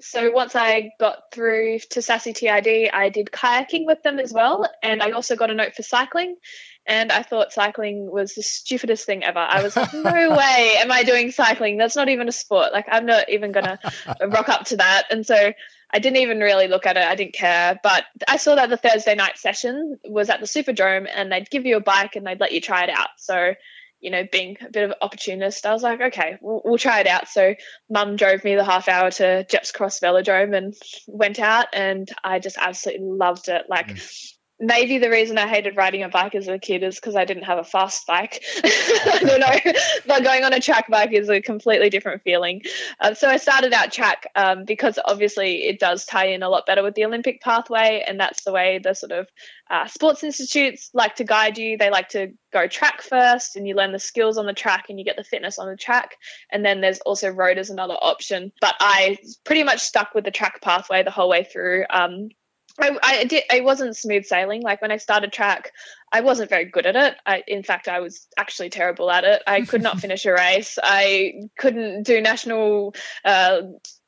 So 0.00 0.30
once 0.30 0.54
I 0.54 0.92
got 1.00 1.32
through 1.32 1.78
to 1.90 2.00
SASI 2.00 2.34
TID, 2.34 2.90
I 2.92 3.08
did 3.08 3.28
kayaking 3.30 3.86
with 3.86 4.02
them 4.02 4.18
as 4.18 4.32
well, 4.32 4.68
and 4.82 5.02
I 5.02 5.12
also 5.12 5.36
got 5.36 5.50
a 5.50 5.54
note 5.54 5.74
for 5.74 5.82
cycling. 5.82 6.36
And 6.88 7.10
I 7.10 7.22
thought 7.22 7.52
cycling 7.52 8.08
was 8.10 8.34
the 8.34 8.42
stupidest 8.42 9.06
thing 9.06 9.24
ever. 9.24 9.40
I 9.40 9.62
was 9.62 9.74
like, 9.74 9.92
no 9.92 10.02
way 10.36 10.76
am 10.78 10.92
I 10.92 11.02
doing 11.02 11.32
cycling. 11.32 11.78
That's 11.78 11.96
not 11.96 12.08
even 12.08 12.28
a 12.28 12.32
sport. 12.32 12.72
Like, 12.72 12.86
I'm 12.88 13.06
not 13.06 13.28
even 13.28 13.50
going 13.50 13.64
to 13.64 13.78
rock 14.28 14.48
up 14.48 14.66
to 14.66 14.76
that. 14.76 15.04
And 15.10 15.26
so 15.26 15.52
I 15.90 15.98
didn't 15.98 16.18
even 16.18 16.38
really 16.38 16.68
look 16.68 16.86
at 16.86 16.96
it. 16.96 17.02
I 17.02 17.16
didn't 17.16 17.34
care. 17.34 17.80
But 17.82 18.04
I 18.28 18.36
saw 18.36 18.54
that 18.54 18.70
the 18.70 18.76
Thursday 18.76 19.16
night 19.16 19.36
session 19.36 19.98
was 20.04 20.30
at 20.30 20.38
the 20.38 20.46
Superdrome 20.46 21.08
and 21.12 21.32
they'd 21.32 21.50
give 21.50 21.66
you 21.66 21.76
a 21.76 21.80
bike 21.80 22.14
and 22.14 22.24
they'd 22.24 22.40
let 22.40 22.52
you 22.52 22.60
try 22.60 22.84
it 22.84 22.90
out. 22.90 23.08
So 23.18 23.54
you 24.00 24.10
know, 24.10 24.24
being 24.30 24.56
a 24.60 24.70
bit 24.70 24.84
of 24.84 24.90
an 24.90 24.96
opportunist, 25.00 25.66
I 25.66 25.72
was 25.72 25.82
like, 25.82 26.00
okay, 26.00 26.36
we'll, 26.40 26.62
we'll 26.64 26.78
try 26.78 27.00
it 27.00 27.06
out. 27.06 27.28
So 27.28 27.54
mum 27.90 28.16
drove 28.16 28.44
me 28.44 28.54
the 28.54 28.64
half 28.64 28.88
hour 28.88 29.10
to 29.12 29.46
Gepps 29.48 29.72
Cross 29.72 30.00
Velodrome 30.00 30.56
and 30.56 30.74
went 31.06 31.38
out 31.38 31.66
and 31.72 32.08
I 32.22 32.38
just 32.38 32.58
absolutely 32.58 33.06
loved 33.06 33.48
it. 33.48 33.66
Like 33.68 33.88
mm 33.88 34.32
maybe 34.58 34.98
the 34.98 35.10
reason 35.10 35.36
I 35.36 35.46
hated 35.46 35.76
riding 35.76 36.02
a 36.02 36.08
bike 36.08 36.34
as 36.34 36.48
a 36.48 36.58
kid 36.58 36.82
is 36.82 36.94
because 36.94 37.14
I 37.14 37.24
didn't 37.24 37.44
have 37.44 37.58
a 37.58 37.64
fast 37.64 38.06
bike. 38.06 38.42
I 38.64 39.18
don't 39.20 39.40
know, 39.40 39.72
but 40.06 40.24
going 40.24 40.44
on 40.44 40.52
a 40.52 40.60
track 40.60 40.88
bike 40.88 41.12
is 41.12 41.28
a 41.28 41.42
completely 41.42 41.90
different 41.90 42.22
feeling. 42.22 42.62
Uh, 43.00 43.14
so 43.14 43.28
I 43.28 43.36
started 43.36 43.72
out 43.74 43.92
track 43.92 44.30
um, 44.34 44.64
because 44.64 44.98
obviously 45.04 45.64
it 45.64 45.78
does 45.78 46.06
tie 46.06 46.28
in 46.28 46.42
a 46.42 46.48
lot 46.48 46.64
better 46.66 46.82
with 46.82 46.94
the 46.94 47.04
Olympic 47.04 47.42
pathway, 47.42 48.02
and 48.06 48.18
that's 48.18 48.44
the 48.44 48.52
way 48.52 48.78
the 48.82 48.94
sort 48.94 49.12
of 49.12 49.28
uh, 49.68 49.86
sports 49.88 50.24
institutes 50.24 50.90
like 50.94 51.16
to 51.16 51.24
guide 51.24 51.58
you. 51.58 51.76
They 51.76 51.90
like 51.90 52.08
to 52.10 52.32
go 52.52 52.66
track 52.66 53.02
first, 53.02 53.56
and 53.56 53.68
you 53.68 53.74
learn 53.74 53.92
the 53.92 53.98
skills 53.98 54.38
on 54.38 54.46
the 54.46 54.54
track, 54.54 54.86
and 54.88 54.98
you 54.98 55.04
get 55.04 55.16
the 55.16 55.24
fitness 55.24 55.58
on 55.58 55.68
the 55.68 55.76
track, 55.76 56.16
and 56.50 56.64
then 56.64 56.80
there's 56.80 57.00
also 57.00 57.28
road 57.28 57.58
as 57.58 57.68
another 57.68 57.96
option. 58.00 58.52
But 58.60 58.74
I 58.80 59.18
pretty 59.44 59.64
much 59.64 59.80
stuck 59.80 60.14
with 60.14 60.24
the 60.24 60.30
track 60.30 60.62
pathway 60.62 61.02
the 61.02 61.10
whole 61.10 61.28
way 61.28 61.44
through. 61.44 61.84
Um, 61.90 62.30
I, 62.78 62.98
I 63.02 63.24
did. 63.24 63.44
I 63.50 63.60
wasn't 63.60 63.96
smooth 63.96 64.26
sailing. 64.26 64.62
Like 64.62 64.82
when 64.82 64.92
I 64.92 64.98
started 64.98 65.32
track, 65.32 65.72
I 66.12 66.20
wasn't 66.20 66.50
very 66.50 66.66
good 66.66 66.86
at 66.86 66.96
it. 66.96 67.14
I, 67.24 67.42
in 67.46 67.62
fact, 67.62 67.88
I 67.88 68.00
was 68.00 68.26
actually 68.36 68.70
terrible 68.70 69.10
at 69.10 69.24
it. 69.24 69.42
I 69.46 69.62
could 69.62 69.82
not 69.82 70.00
finish 70.00 70.26
a 70.26 70.32
race. 70.32 70.78
I 70.82 71.48
couldn't 71.58 72.04
do 72.04 72.20
national 72.20 72.94
uh, 73.24 73.62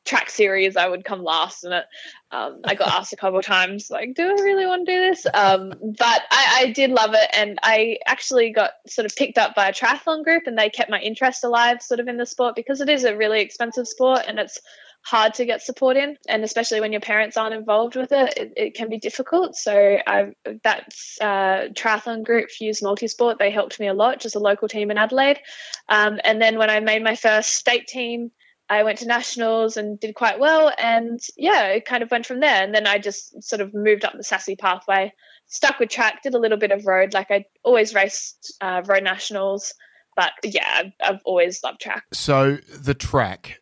track 0.05 0.31
series. 0.31 0.77
I 0.77 0.89
would 0.89 1.05
come 1.05 1.23
last 1.23 1.65
in 1.65 1.73
it. 1.73 1.85
Um, 2.31 2.61
I 2.65 2.75
got 2.75 2.89
asked 2.89 3.13
a 3.13 3.17
couple 3.17 3.39
of 3.39 3.45
times, 3.45 3.89
like, 3.91 4.15
"Do 4.15 4.23
I 4.23 4.43
really 4.43 4.67
want 4.67 4.87
to 4.87 4.93
do 4.93 5.01
this?" 5.01 5.27
Um, 5.33 5.73
but 5.81 6.23
I, 6.31 6.61
I 6.61 6.73
did 6.73 6.91
love 6.91 7.15
it, 7.15 7.29
and 7.33 7.59
I 7.63 7.99
actually 8.07 8.51
got 8.51 8.73
sort 8.87 9.07
of 9.07 9.17
picked 9.17 9.39
up 9.39 9.55
by 9.55 9.69
a 9.69 9.73
triathlon 9.73 10.25
group, 10.25 10.45
and 10.47 10.59
they 10.59 10.71
kept 10.71 10.91
my 10.91 11.01
interest 11.01 11.45
alive, 11.45 11.83
sort 11.83 12.01
of 12.01 12.09
in 12.09 12.17
the 12.17 12.27
sport 12.27 12.55
because 12.55 12.81
it 12.81 12.89
is 12.89 13.05
a 13.05 13.17
really 13.17 13.41
expensive 13.41 13.89
sport, 13.89 14.23
and 14.27 14.39
it's 14.39 14.61
hard 15.09 15.33
to 15.33 15.47
get 15.47 15.63
support 15.63 15.97
in 15.97 16.19
and 16.29 16.45
especially 16.45 16.83
when 16.83 16.93
your 16.93 17.01
parents 17.01 17.39
aren't 17.39 17.55
involved 17.55 17.97
with 17.97 18.13
it 18.13 18.37
it, 18.37 18.53
it 18.57 18.75
can 18.75 18.91
be 18.91 18.99
difficult 18.99 19.57
so 19.57 19.97
I, 20.07 20.33
that's 20.63 21.19
uh, 21.19 21.69
triathlon 21.73 22.25
group 22.25 22.51
fuse 22.51 22.83
multisport 22.83 23.39
they 23.39 23.51
helped 23.51 23.81
me 23.81 23.87
a 23.87 23.95
lot 23.95 24.21
just 24.21 24.37
a 24.37 24.39
local 24.39 24.69
team 24.69 24.91
in 24.91 24.99
adelaide 24.99 25.41
um, 25.89 26.21
and 26.25 26.43
then 26.43 26.59
when 26.59 26.69
i 26.69 26.81
made 26.81 27.03
my 27.03 27.17
first 27.17 27.55
state 27.55 27.87
team 27.87 28.31
I 28.71 28.83
went 28.83 28.99
to 28.99 29.07
nationals 29.07 29.79
and 29.79 29.99
did 29.99 30.15
quite 30.15 30.39
well. 30.39 30.71
And 30.77 31.19
yeah, 31.39 31.69
it 31.69 31.87
kind 31.87 32.03
of 32.03 32.11
went 32.11 32.27
from 32.27 32.41
there. 32.41 32.63
And 32.63 32.75
then 32.75 32.87
I 32.87 32.99
just 32.99 33.43
sort 33.43 33.63
of 33.63 33.73
moved 33.73 34.05
up 34.05 34.13
the 34.13 34.23
SASI 34.23 34.59
pathway, 34.59 35.15
stuck 35.47 35.79
with 35.79 35.89
track, 35.89 36.23
did 36.23 36.35
a 36.35 36.39
little 36.39 36.59
bit 36.59 36.71
of 36.71 36.85
road. 36.85 37.15
Like 37.15 37.31
I 37.31 37.47
always 37.65 37.95
raced 37.95 38.55
uh, 38.61 38.83
road 38.85 39.05
nationals, 39.05 39.73
but 40.17 40.33
yeah, 40.45 40.83
I've 41.03 41.23
always 41.25 41.63
loved 41.65 41.81
track. 41.81 42.05
So 42.13 42.59
the 42.79 42.93
track, 42.93 43.59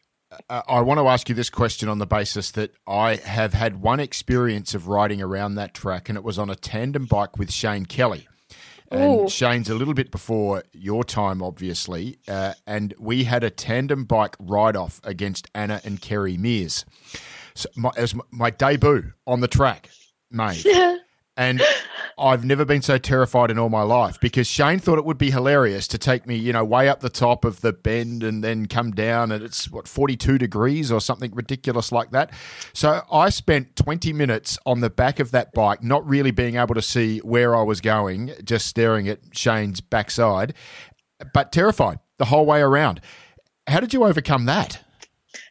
uh, 0.49 0.63
I 0.69 0.81
want 0.81 0.99
to 0.99 1.09
ask 1.09 1.29
you 1.29 1.35
this 1.35 1.51
question 1.51 1.89
on 1.89 1.99
the 1.99 2.07
basis 2.07 2.51
that 2.53 2.73
I 2.87 3.17
have 3.17 3.55
had 3.55 3.81
one 3.81 4.01
experience 4.01 4.75
of 4.75 4.89
riding 4.89 5.21
around 5.23 5.55
that 5.57 5.75
track, 5.75 6.09
and 6.09 6.17
it 6.17 6.25
was 6.25 6.39
on 6.39 6.51
a 6.51 6.57
tandem 6.57 7.07
bike 7.07 7.39
with 7.39 7.53
Shane 7.53 7.87
Kelly. 7.87 8.29
And 8.91 9.21
Ooh. 9.23 9.29
Shane's 9.29 9.69
a 9.69 9.75
little 9.75 9.95
bit 9.95 10.11
before 10.11 10.63
your 10.73 11.03
time, 11.03 11.43
obviously. 11.43 12.19
Uh, 12.29 12.55
and 12.67 12.95
we 12.99 13.25
had 13.25 13.43
a 13.43 13.51
tandem 13.51 14.05
bike 14.05 14.37
ride 14.39 14.77
off 14.77 15.01
against 15.03 15.49
Anna 15.55 15.81
and 15.85 16.01
Kerry 16.01 16.37
Meares. 16.37 16.85
So 17.55 17.69
my, 17.75 17.91
it 17.97 18.03
was 18.03 18.15
my 18.31 18.51
debut 18.51 19.13
on 19.27 19.41
the 19.41 19.49
track, 19.49 19.91
mate. 20.31 20.65
And 21.39 21.61
I've 22.19 22.47
never 22.47 22.65
been 22.65 22.81
so 22.81 22.97
terrified 22.97 23.51
in 23.51 23.59
all 23.59 23.69
my 23.69 23.83
life 23.83 24.19
because 24.21 24.47
Shane 24.47 24.79
thought 24.79 24.99
it 24.99 25.05
would 25.05 25.19
be 25.19 25.31
hilarious 25.31 25.87
to 25.89 25.99
take 25.99 26.27
me, 26.27 26.35
you 26.35 26.51
know, 26.51 26.65
way 26.65 26.89
up 26.89 27.01
the 27.01 27.11
top 27.11 27.45
of 27.45 27.61
the 27.61 27.75
bend 27.75 28.23
and 28.23 28.43
then 28.43 28.67
come 28.67 28.93
down 28.93 29.31
and 29.33 29.45
it's 29.45 29.71
what 29.71 29.87
42 29.87 30.39
degrees 30.39 30.91
or 30.91 30.99
something 30.99 31.35
ridiculous 31.35 31.93
like 31.93 32.13
that. 32.13 32.33
So 32.73 33.03
I 33.13 33.29
spent 33.29 33.77
20 33.77 34.15
minutes 34.15 34.59
on 34.65 34.81
the 34.81 34.89
back 34.89 35.21
of 35.21 35.33
that 35.33 35.53
bike, 35.53 35.83
not 35.83 36.09
really 36.09 36.31
being 36.31 36.57
able 36.57 36.75
to 36.75 36.83
see 36.83 37.19
where 37.19 37.55
I 37.55 37.63
was 37.63 37.83
going, 37.83 38.33
just 38.43 38.67
staring 38.67 39.09
at 39.09 39.21
Shane's 39.33 39.83
backside, 39.83 40.55
but 41.35 41.53
terrified 41.53 41.99
the 42.17 42.25
whole 42.25 42.47
way 42.47 42.61
around. 42.61 43.03
How 43.67 43.81
did 43.81 43.93
you 43.93 44.05
overcome 44.05 44.47
that? 44.47 44.83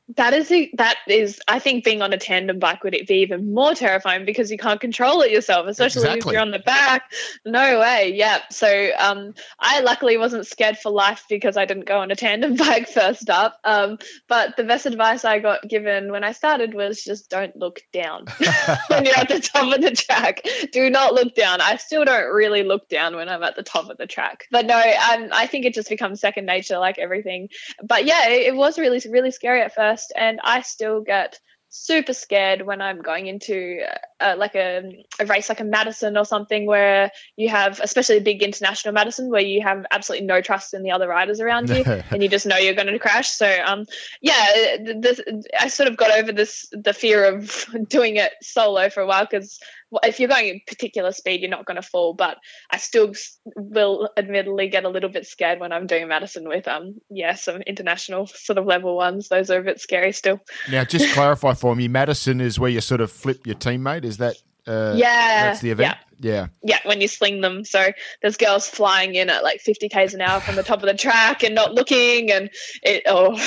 That 0.10 0.34
is 0.34 0.52
a, 0.52 0.70
that 0.76 0.98
is 1.08 1.42
I 1.48 1.58
think 1.58 1.84
being 1.84 2.04
on 2.04 2.14
a 2.14 2.18
tandem 2.18 2.60
bike 2.60 2.84
would 2.84 2.96
be 3.08 3.16
even 3.22 3.54
more 3.54 3.74
terrifying 3.74 4.24
because 4.24 4.52
you 4.52 4.58
can't 4.58 4.80
control 4.80 5.22
it 5.22 5.32
yourself, 5.32 5.68
especially 5.68 6.04
exactly. 6.04 6.30
if 6.30 6.34
you're 6.34 6.42
on 6.44 6.52
the 6.52 6.60
back. 6.60 7.12
No 7.44 7.80
way. 7.80 8.14
Yeah. 8.14 8.42
So 8.52 8.90
um, 9.00 9.34
I 9.60 9.80
luckily 9.80 10.18
wasn't 10.18 10.46
scared 10.46 10.78
for 10.78 10.92
life 10.92 11.26
because 11.28 11.58
I 11.58 11.66
didn't 11.66 11.88
go 11.88 11.98
on 11.98 12.12
a 12.12 12.16
tandem 12.16 12.56
bike 12.56 12.88
first 12.88 13.32
up. 13.32 13.60
Um, 13.64 13.98
but 14.28 14.56
the 14.58 14.64
best 14.64 14.86
advice 14.86 15.26
I 15.26 15.40
got 15.40 15.68
given 15.68 16.12
when 16.12 16.24
I 16.24 16.34
started 16.34 16.76
was 16.76 17.04
just 17.04 17.32
don't 17.32 17.56
look 17.56 17.82
down 17.92 18.26
when 18.90 19.06
you're 19.06 19.18
at 19.18 19.30
the 19.30 19.40
top 19.40 19.74
of 19.74 19.82
the 19.82 19.92
track. 19.92 20.46
Do 20.72 20.88
not 20.92 21.16
look 21.16 21.34
down. 21.34 21.62
I 21.62 21.78
still 21.78 22.06
don't 22.06 22.32
really 22.32 22.62
look 22.62 22.90
down 22.90 23.16
when 23.16 23.28
I'm 23.28 23.42
at 23.42 23.56
the 23.56 23.64
top 23.64 23.90
of 23.90 23.98
the 23.98 24.06
track. 24.08 24.46
But 24.52 24.68
no, 24.68 24.78
um, 24.78 25.30
I 25.32 25.48
think 25.48 25.66
it 25.66 25.74
just 25.74 25.90
becomes 25.90 26.22
second 26.22 26.46
nature, 26.46 26.78
like 26.78 27.00
everything. 27.00 27.50
But 27.84 28.06
yeah, 28.06 28.30
it, 28.30 28.54
it 28.54 28.56
was 28.56 28.78
really 28.78 29.02
really 29.10 29.32
scary 29.32 29.62
at 29.62 29.74
first 29.74 29.95
first, 29.96 30.14
and 30.16 30.40
I 30.44 30.62
still 30.62 31.02
get 31.02 31.40
super 31.70 32.14
scared 32.14 32.62
when 32.62 32.82
I'm 32.82 33.02
going 33.02 33.28
into 33.28 33.82
uh, 34.22 34.36
like 34.38 34.56
a, 34.56 35.04
a, 35.20 35.26
race 35.26 35.50
like 35.50 35.60
a 35.60 35.66
Madison 35.66 36.16
or 36.16 36.24
something 36.24 36.66
where 36.66 37.12
you 37.36 37.50
have, 37.50 37.82
especially 37.82 38.18
a 38.18 38.22
big 38.22 38.42
international 38.42 38.94
Madison, 38.94 39.30
where 39.30 39.42
you 39.42 39.62
have 39.62 39.86
absolutely 39.92 40.26
no 40.26 40.40
trust 40.40 40.74
in 40.74 40.84
the 40.84 40.92
other 40.92 41.08
riders 41.08 41.42
around 41.42 41.70
you 41.70 41.84
and 42.12 42.24
you 42.24 42.30
just 42.30 42.46
know 42.46 42.56
you're 42.56 42.76
going 42.76 42.88
to 42.88 42.98
crash. 42.98 43.30
So, 43.30 43.54
um, 43.66 43.86
yeah, 44.22 44.78
this, 44.96 45.20
I 45.60 45.68
sort 45.68 45.90
of 45.90 45.98
got 45.98 46.18
over 46.18 46.32
this 46.32 46.66
the 46.72 46.94
fear 46.94 47.26
of 47.26 47.66
doing 47.90 48.16
it 48.16 48.32
solo 48.42 48.90
for 48.90 49.02
a 49.02 49.08
while 49.08 49.28
because 49.30 49.60
if 50.04 50.20
you're 50.20 50.30
going 50.30 50.50
at 50.50 50.68
particular 50.68 51.12
speed, 51.12 51.42
you're 51.42 51.50
not 51.50 51.66
going 51.66 51.76
to 51.76 51.82
fall. 51.82 52.14
But 52.14 52.38
I 52.70 52.78
still 52.78 53.14
will 53.56 54.10
admittedly 54.18 54.70
get 54.70 54.86
a 54.86 54.90
little 54.90 55.10
bit 55.10 55.26
scared 55.26 55.60
when 55.60 55.72
I'm 55.72 55.88
doing 55.88 56.08
Madison 56.08 56.48
with 56.48 56.68
um 56.68 56.96
yeah 57.10 57.36
some 57.36 57.62
international 57.62 58.28
sort 58.28 58.58
of 58.58 58.66
level 58.66 58.96
ones. 58.96 59.30
Those 59.30 59.50
are 59.50 59.60
a 59.60 59.64
bit 59.64 59.80
scary 59.80 60.12
still. 60.12 60.40
Now, 60.70 60.84
just 60.84 61.10
clarify 61.14 61.54
for 61.54 61.76
me, 61.76 61.88
Madison 61.88 62.42
is 62.42 62.60
where 62.60 62.70
you 62.70 62.82
sort 62.82 63.02
of 63.02 63.12
flip 63.12 63.46
your 63.46 63.56
teammate. 63.56 64.06
Is 64.06 64.18
that 64.18 64.36
uh, 64.68 64.94
yeah, 64.96 65.46
that's 65.46 65.62
the 65.62 65.72
event. 65.72 65.96
Yeah. 65.96 66.05
Yeah. 66.20 66.48
Yeah, 66.64 66.80
when 66.86 67.02
you 67.02 67.08
sling 67.08 67.42
them. 67.42 67.66
So 67.66 67.92
there's 68.22 68.38
girls 68.38 68.68
flying 68.68 69.16
in 69.16 69.30
at 69.30 69.44
like 69.44 69.60
50 69.62 69.90
k's 69.90 70.14
an 70.14 70.22
hour 70.22 70.40
from 70.40 70.56
the 70.56 70.64
top 70.64 70.80
of 70.80 70.88
the 70.88 70.94
track 70.94 71.44
and 71.44 71.56
not 71.56 71.74
looking, 71.74 72.32
and 72.32 72.50
it 72.84 73.04
oh, 73.08 73.34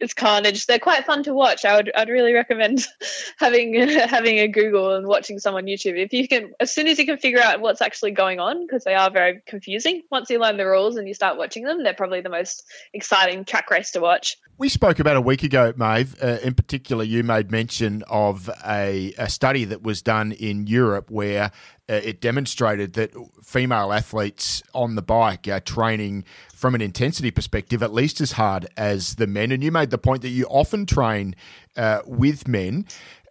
it's 0.00 0.14
carnage. 0.14 0.66
They're 0.66 0.78
quite 0.78 1.04
fun 1.04 1.22
to 1.24 1.34
watch. 1.34 1.64
I 1.64 1.76
would 1.76 1.92
I'd 1.94 2.08
really 2.08 2.32
recommend 2.32 2.86
having 3.38 3.74
having 4.08 4.38
a 4.38 4.48
Google 4.48 4.94
and 4.94 5.06
watching 5.06 5.38
some 5.38 5.54
on 5.54 5.64
YouTube. 5.64 5.98
If 5.98 6.12
you 6.12 6.26
can, 6.28 6.52
as 6.60 6.72
soon 6.72 6.86
as 6.86 6.98
you 6.98 7.06
can 7.06 7.18
figure 7.18 7.40
out 7.40 7.60
what's 7.60 7.82
actually 7.82 8.12
going 8.12 8.40
on, 8.40 8.66
because 8.66 8.84
they 8.84 8.94
are 8.94 9.10
very 9.10 9.42
confusing. 9.46 10.02
Once 10.10 10.30
you 10.30 10.38
learn 10.38 10.56
the 10.56 10.66
rules 10.66 10.96
and 10.96 11.06
you 11.06 11.14
start 11.14 11.36
watching 11.36 11.64
them, 11.64 11.82
they're 11.82 11.94
probably 11.94 12.20
the 12.20 12.28
most 12.28 12.64
exciting 12.92 13.44
track 13.44 13.70
race 13.70 13.90
to 13.92 14.00
watch. 14.00 14.36
We 14.56 14.68
spoke 14.68 15.00
about 15.00 15.16
a 15.16 15.20
week 15.20 15.42
ago, 15.42 15.72
Maeve. 15.76 16.14
Uh, 16.22 16.38
in 16.42 16.54
particular, 16.54 17.02
you 17.02 17.24
made 17.24 17.50
mention 17.50 18.04
of 18.08 18.48
a, 18.64 19.12
a 19.18 19.28
study 19.28 19.64
that 19.64 19.82
was 19.82 20.00
done 20.00 20.30
in 20.30 20.68
Europe 20.68 21.10
where 21.10 21.50
it 21.88 22.20
demonstrated 22.20 22.94
that 22.94 23.12
female 23.42 23.92
athletes 23.92 24.62
on 24.72 24.94
the 24.94 25.02
bike 25.02 25.46
are 25.48 25.60
training 25.60 26.24
from 26.54 26.74
an 26.74 26.80
intensity 26.80 27.30
perspective 27.30 27.82
at 27.82 27.92
least 27.92 28.20
as 28.20 28.32
hard 28.32 28.66
as 28.76 29.16
the 29.16 29.26
men. 29.26 29.52
And 29.52 29.62
you 29.62 29.70
made 29.70 29.90
the 29.90 29.98
point 29.98 30.22
that 30.22 30.30
you 30.30 30.46
often 30.46 30.86
train 30.86 31.34
uh, 31.76 32.00
with 32.06 32.48
men. 32.48 32.86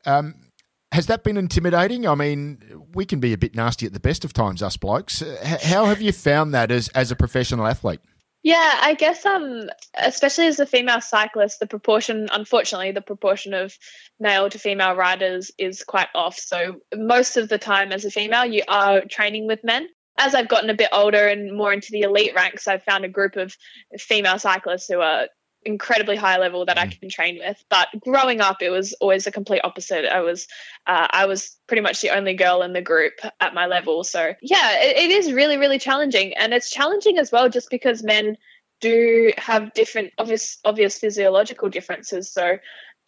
Um, 0.06 0.36
has 0.92 1.08
that 1.08 1.24
been 1.24 1.38
intimidating? 1.38 2.08
I 2.08 2.14
mean, 2.14 2.60
we 2.94 3.06
can 3.06 3.20
be 3.20 3.34
a 3.34 3.38
bit 3.38 3.56
nasty 3.56 3.88
at 3.88 3.94
the 3.94 4.00
best 4.00 4.24
of 4.24 4.32
times, 4.34 4.62
us 4.62 4.78
blokes. 4.78 5.24
How 5.64 5.86
have 5.86 6.02
you 6.02 6.12
found 6.12 6.54
that 6.54 6.70
as, 6.70 6.90
as 6.90 7.10
a 7.10 7.16
professional 7.16 7.66
athlete? 7.66 8.00
Yeah, 8.44 8.78
I 8.82 8.96
guess 8.96 9.26
um 9.26 9.70
especially 9.98 10.48
as 10.48 10.60
a 10.60 10.66
female 10.66 11.00
cyclist, 11.00 11.62
the 11.62 11.68
proportion 11.68 12.28
unfortunately 12.32 12.92
the 12.92 13.02
proportion 13.02 13.54
of 13.54 13.74
male 14.20 14.50
to 14.50 14.60
female 14.60 14.96
riders 14.96 15.50
is 15.58 15.84
quite 15.84 16.10
off. 16.14 16.38
So 16.38 16.82
most 16.94 17.38
of 17.38 17.48
the 17.48 17.58
time 17.58 17.94
as 17.94 18.04
a 18.04 18.12
female 18.12 18.46
you 18.46 18.64
are 18.68 19.02
training 19.02 19.48
with 19.48 19.64
men. 19.64 19.88
As 20.18 20.36
I've 20.36 20.50
gotten 20.50 20.70
a 20.70 20.76
bit 20.76 20.90
older 20.92 21.26
and 21.28 21.56
more 21.58 21.74
into 21.74 21.88
the 21.92 22.02
elite 22.02 22.36
ranks, 22.36 22.68
I've 22.68 22.84
found 22.84 23.06
a 23.06 23.10
group 23.10 23.36
of 23.38 23.56
female 23.98 24.38
cyclists 24.38 24.88
who 24.88 25.00
are 25.00 25.28
incredibly 25.66 26.16
high 26.16 26.38
level 26.38 26.66
that 26.66 26.78
I 26.78 26.88
can 26.88 27.10
train 27.10 27.40
with. 27.40 27.64
But 27.70 27.88
growing 28.00 28.42
up, 28.42 28.62
it 28.62 28.70
was 28.70 28.94
always 29.02 29.28
a 29.28 29.32
complete 29.32 29.62
opposite. 29.64 30.06
I 30.06 30.22
was 30.22 30.48
uh, 30.88 31.08
I 31.10 31.26
was 31.26 31.58
pretty 31.68 31.82
much 31.82 32.02
the 32.02 32.12
only 32.12 32.34
girl 32.34 32.62
in 32.62 32.74
the 32.74 32.82
group 32.82 33.14
at 33.40 33.54
my 33.54 33.66
level. 33.66 34.04
So 34.04 34.34
yeah, 34.42 34.82
it, 34.82 34.98
it 34.98 35.12
is 35.12 35.32
really 35.32 35.58
really 35.58 35.80
challenging, 35.80 36.34
and 36.34 36.54
it's 36.54 36.70
challenging 36.70 37.18
as 37.18 37.32
well 37.32 37.50
just 37.50 37.70
because 37.70 38.04
men 38.04 38.38
do 38.82 39.32
have 39.38 39.74
different 39.74 40.12
obvious 40.18 40.60
obvious 40.66 40.98
physiological 40.98 41.70
differences. 41.70 42.32
So 42.32 42.58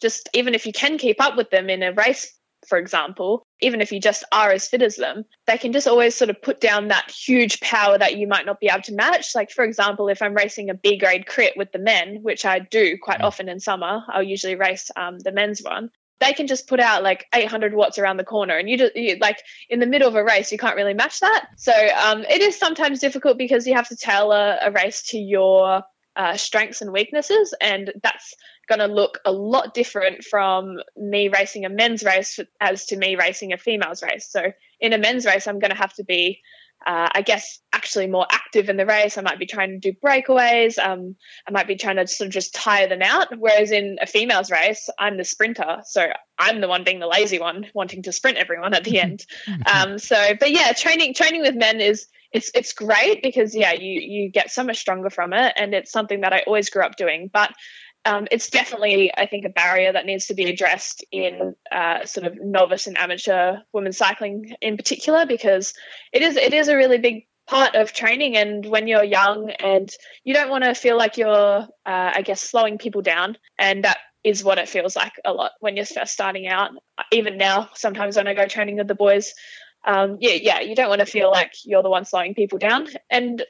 just 0.00 0.28
even 0.34 0.54
if 0.54 0.66
you 0.66 0.72
can 0.72 0.98
keep 0.98 1.20
up 1.22 1.36
with 1.36 1.50
them 1.50 1.70
in 1.70 1.82
a 1.82 1.92
race 1.92 2.36
for 2.66 2.78
example, 2.78 3.45
even 3.60 3.80
if 3.80 3.92
you 3.92 4.00
just 4.00 4.24
are 4.32 4.50
as 4.50 4.68
fit 4.68 4.82
as 4.82 4.96
them, 4.96 5.24
they 5.46 5.58
can 5.58 5.72
just 5.72 5.88
always 5.88 6.14
sort 6.14 6.30
of 6.30 6.42
put 6.42 6.60
down 6.60 6.88
that 6.88 7.10
huge 7.10 7.60
power 7.60 7.96
that 7.96 8.16
you 8.16 8.26
might 8.26 8.46
not 8.46 8.60
be 8.60 8.68
able 8.68 8.82
to 8.82 8.94
match. 8.94 9.34
Like, 9.34 9.50
for 9.50 9.64
example, 9.64 10.08
if 10.08 10.22
I'm 10.22 10.34
racing 10.34 10.70
a 10.70 10.74
B 10.74 10.98
grade 10.98 11.26
crit 11.26 11.54
with 11.56 11.72
the 11.72 11.78
men, 11.78 12.18
which 12.22 12.44
I 12.44 12.58
do 12.58 12.98
quite 13.00 13.22
often 13.22 13.48
in 13.48 13.60
summer, 13.60 14.02
I'll 14.08 14.22
usually 14.22 14.56
race 14.56 14.90
um, 14.96 15.18
the 15.18 15.32
men's 15.32 15.62
one. 15.62 15.90
They 16.18 16.32
can 16.32 16.46
just 16.46 16.66
put 16.66 16.80
out 16.80 17.02
like 17.02 17.26
800 17.34 17.74
watts 17.74 17.98
around 17.98 18.16
the 18.16 18.24
corner, 18.24 18.56
and 18.56 18.70
you 18.70 18.78
just 18.78 18.96
you, 18.96 19.16
like 19.20 19.42
in 19.68 19.80
the 19.80 19.86
middle 19.86 20.08
of 20.08 20.14
a 20.14 20.24
race, 20.24 20.50
you 20.50 20.56
can't 20.56 20.76
really 20.76 20.94
match 20.94 21.20
that. 21.20 21.48
So 21.58 21.72
um, 21.72 22.24
it 22.24 22.40
is 22.40 22.58
sometimes 22.58 23.00
difficult 23.00 23.36
because 23.36 23.66
you 23.66 23.74
have 23.74 23.88
to 23.88 23.96
tailor 23.96 24.58
a 24.62 24.70
race 24.70 25.02
to 25.10 25.18
your 25.18 25.82
uh, 26.16 26.36
strengths 26.36 26.80
and 26.80 26.92
weaknesses, 26.92 27.54
and 27.60 27.92
that's 28.02 28.34
going 28.68 28.78
to 28.78 28.86
look 28.86 29.20
a 29.24 29.32
lot 29.32 29.74
different 29.74 30.24
from 30.24 30.78
me 30.96 31.28
racing 31.28 31.64
a 31.64 31.68
men's 31.68 32.02
race 32.02 32.38
as 32.60 32.86
to 32.86 32.96
me 32.96 33.16
racing 33.16 33.52
a 33.52 33.58
female's 33.58 34.02
race. 34.02 34.28
So 34.30 34.52
in 34.80 34.92
a 34.92 34.98
men's 34.98 35.26
race, 35.26 35.46
I'm 35.46 35.58
going 35.58 35.70
to 35.70 35.76
have 35.76 35.92
to 35.94 36.04
be, 36.04 36.40
uh, 36.84 37.08
I 37.12 37.22
guess, 37.22 37.60
actually 37.72 38.06
more 38.06 38.26
active 38.30 38.68
in 38.68 38.76
the 38.76 38.86
race. 38.86 39.18
I 39.18 39.22
might 39.22 39.38
be 39.38 39.46
trying 39.46 39.78
to 39.78 39.78
do 39.78 39.96
breakaways. 40.02 40.78
Um, 40.78 41.16
I 41.46 41.52
might 41.52 41.68
be 41.68 41.76
trying 41.76 41.96
to 41.96 42.06
sort 42.06 42.26
of 42.26 42.32
just 42.32 42.54
tire 42.54 42.88
them 42.88 43.02
out. 43.02 43.28
Whereas 43.38 43.70
in 43.70 43.98
a 44.00 44.06
female's 44.06 44.50
race, 44.50 44.88
I'm 44.98 45.18
the 45.18 45.24
sprinter, 45.24 45.82
so 45.84 46.06
I'm 46.38 46.60
the 46.60 46.68
one 46.68 46.82
being 46.82 46.98
the 46.98 47.06
lazy 47.06 47.38
one, 47.38 47.66
wanting 47.74 48.02
to 48.04 48.12
sprint 48.12 48.38
everyone 48.38 48.74
at 48.74 48.84
the 48.84 49.00
end. 49.00 49.24
um, 49.72 49.98
so, 49.98 50.34
but 50.40 50.50
yeah, 50.50 50.72
training 50.72 51.14
training 51.14 51.42
with 51.42 51.54
men 51.54 51.80
is 51.80 52.06
it's 52.32 52.50
it's 52.54 52.72
great 52.72 53.22
because 53.22 53.54
yeah, 53.54 53.72
you 53.72 54.00
you 54.00 54.30
get 54.30 54.50
so 54.50 54.64
much 54.64 54.78
stronger 54.78 55.10
from 55.10 55.32
it, 55.32 55.52
and 55.56 55.74
it's 55.74 55.92
something 55.92 56.20
that 56.22 56.32
I 56.32 56.44
always 56.46 56.70
grew 56.70 56.82
up 56.82 56.96
doing. 56.96 57.30
But 57.32 57.52
um, 58.04 58.28
it's 58.30 58.50
definitely, 58.50 59.12
I 59.16 59.26
think, 59.26 59.44
a 59.44 59.48
barrier 59.50 59.92
that 59.92 60.06
needs 60.06 60.26
to 60.26 60.34
be 60.34 60.44
addressed 60.44 61.04
in 61.10 61.54
uh, 61.72 62.04
sort 62.04 62.26
of 62.26 62.38
novice 62.40 62.86
and 62.86 62.96
amateur 62.96 63.58
women's 63.72 63.98
cycling 63.98 64.54
in 64.60 64.76
particular, 64.76 65.26
because 65.26 65.74
it 66.12 66.22
is 66.22 66.36
it 66.36 66.54
is 66.54 66.68
a 66.68 66.76
really 66.76 66.98
big 66.98 67.26
part 67.48 67.74
of 67.74 67.92
training. 67.92 68.36
And 68.36 68.66
when 68.66 68.88
you're 68.88 69.04
young 69.04 69.50
and 69.50 69.90
you 70.24 70.34
don't 70.34 70.50
want 70.50 70.64
to 70.64 70.74
feel 70.74 70.96
like 70.96 71.16
you're, 71.16 71.28
uh, 71.30 71.66
I 71.84 72.22
guess, 72.22 72.40
slowing 72.40 72.78
people 72.78 73.02
down, 73.02 73.38
and 73.58 73.84
that 73.84 73.98
is 74.24 74.42
what 74.42 74.58
it 74.58 74.68
feels 74.68 74.96
like 74.96 75.12
a 75.24 75.32
lot 75.32 75.52
when 75.60 75.76
you're 75.76 75.86
first 75.86 76.12
starting 76.12 76.48
out. 76.48 76.70
Even 77.12 77.36
now, 77.38 77.70
sometimes 77.74 78.16
when 78.16 78.26
I 78.26 78.34
go 78.34 78.46
training 78.46 78.76
with 78.76 78.88
the 78.88 78.94
boys, 78.96 79.32
um, 79.86 80.18
yeah, 80.20 80.32
yeah, 80.32 80.60
you 80.60 80.74
don't 80.74 80.88
want 80.88 81.00
to 81.00 81.06
feel 81.06 81.30
like 81.30 81.52
you're 81.64 81.82
the 81.82 81.90
one 81.90 82.04
slowing 82.04 82.34
people 82.34 82.58
down. 82.58 82.88
And 83.08 83.44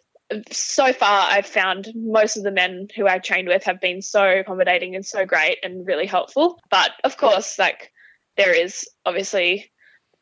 so 0.51 0.93
far 0.93 1.29
I've 1.31 1.47
found 1.47 1.89
most 1.95 2.37
of 2.37 2.43
the 2.43 2.51
men 2.51 2.89
who 2.95 3.07
I've 3.07 3.23
trained 3.23 3.49
with 3.49 3.65
have 3.65 3.81
been 3.81 4.03
so 4.03 4.23
accommodating 4.23 4.95
and 4.95 5.05
so 5.05 5.25
great 5.25 5.59
and 5.63 5.87
really 5.87 6.07
helpful. 6.07 6.61
But 6.71 6.91
of 7.05 7.17
course, 7.17 7.59
like 7.59 7.93
there 8.37 8.53
is 8.53 8.89
obviously 9.05 9.71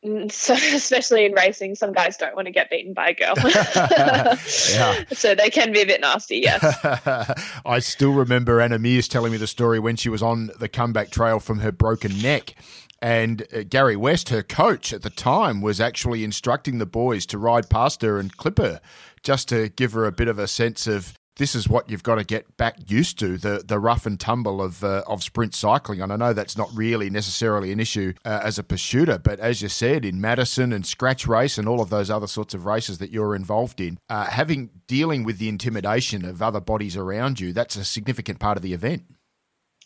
so 0.29 0.55
especially 0.55 1.25
in 1.25 1.33
racing, 1.33 1.75
some 1.75 1.93
guys 1.93 2.17
don't 2.17 2.35
want 2.35 2.47
to 2.47 2.53
get 2.53 2.71
beaten 2.71 2.93
by 2.93 3.09
a 3.09 3.15
girl. 3.15 3.35
So 5.15 5.35
they 5.35 5.51
can 5.51 5.73
be 5.73 5.81
a 5.81 5.87
bit 5.87 6.01
nasty, 6.01 6.39
yes. 6.39 6.63
I 7.65 7.79
still 7.79 8.13
remember 8.13 8.61
Anna 8.61 8.79
Meares 8.79 9.09
telling 9.09 9.33
me 9.33 9.39
the 9.39 9.47
story 9.47 9.79
when 9.79 9.97
she 9.97 10.09
was 10.09 10.23
on 10.23 10.51
the 10.59 10.69
comeback 10.69 11.11
trail 11.11 11.41
from 11.41 11.61
her 11.61 11.73
broken 11.73 12.21
neck. 12.21 12.55
And 13.03 13.47
uh, 13.53 13.65
Gary 13.69 13.97
West, 13.97 14.31
her 14.31 14.43
coach 14.43 14.93
at 14.93 15.03
the 15.03 15.11
time, 15.11 15.61
was 15.61 15.81
actually 15.81 16.25
instructing 16.25 16.79
the 16.79 16.87
boys 16.87 17.27
to 17.27 17.39
ride 17.39 17.69
past 17.69 18.03
her 18.03 18.19
and 18.19 18.35
clip 18.37 18.59
her 18.59 18.81
just 19.23 19.49
to 19.49 19.69
give 19.71 19.93
her 19.93 20.07
a 20.07 20.13
bit 20.13 20.29
of 20.29 20.39
a 20.39 20.47
sense 20.47 20.87
of 20.87 21.15
this 21.37 21.55
is 21.55 21.69
what 21.69 21.91
you've 21.91 22.03
got 22.03 22.17
to 22.17 22.25
get 22.25 22.57
back 22.57 22.77
used 22.87 23.19
to 23.19 23.37
the 23.37 23.63
the 23.67 23.79
rough 23.79 24.07
and 24.07 24.21
tumble 24.21 24.63
of 24.63 24.85
uh, 24.85 25.03
of 25.07 25.23
sprint 25.23 25.55
cycling. 25.55 26.01
And 26.01 26.13
I 26.13 26.17
know 26.17 26.33
that's 26.33 26.57
not 26.57 26.71
really 26.75 27.11
necessarily 27.11 27.73
an 27.73 27.81
issue 27.81 28.13
uh, 28.25 28.41
as 28.43 28.59
a 28.59 28.63
pursuiter, 28.63 29.21
but 29.23 29.41
as 29.41 29.61
you 29.61 29.69
said 29.69 30.05
in 30.05 30.21
Madison 30.21 30.73
and 30.73 30.87
Scratch 30.87 31.27
Race 31.27 31.59
and 31.59 31.69
all 31.69 31.81
of 31.81 31.91
those 31.91 32.11
other 32.11 32.27
sorts 32.27 32.55
of 32.55 32.67
races 32.67 32.99
that 32.99 33.11
you're 33.11 33.35
involved 33.35 33.81
in, 33.81 33.99
uh, 34.09 34.27
having 34.27 34.71
dealing 34.87 35.25
with 35.25 35.39
the 35.39 35.49
intimidation 35.49 36.25
of 36.25 36.41
other 36.41 36.61
bodies 36.61 36.97
around 36.97 37.41
you, 37.41 37.53
that's 37.53 37.77
a 37.77 37.85
significant 37.85 38.39
part 38.39 38.57
of 38.57 38.63
the 38.63 38.73
event. 38.73 39.03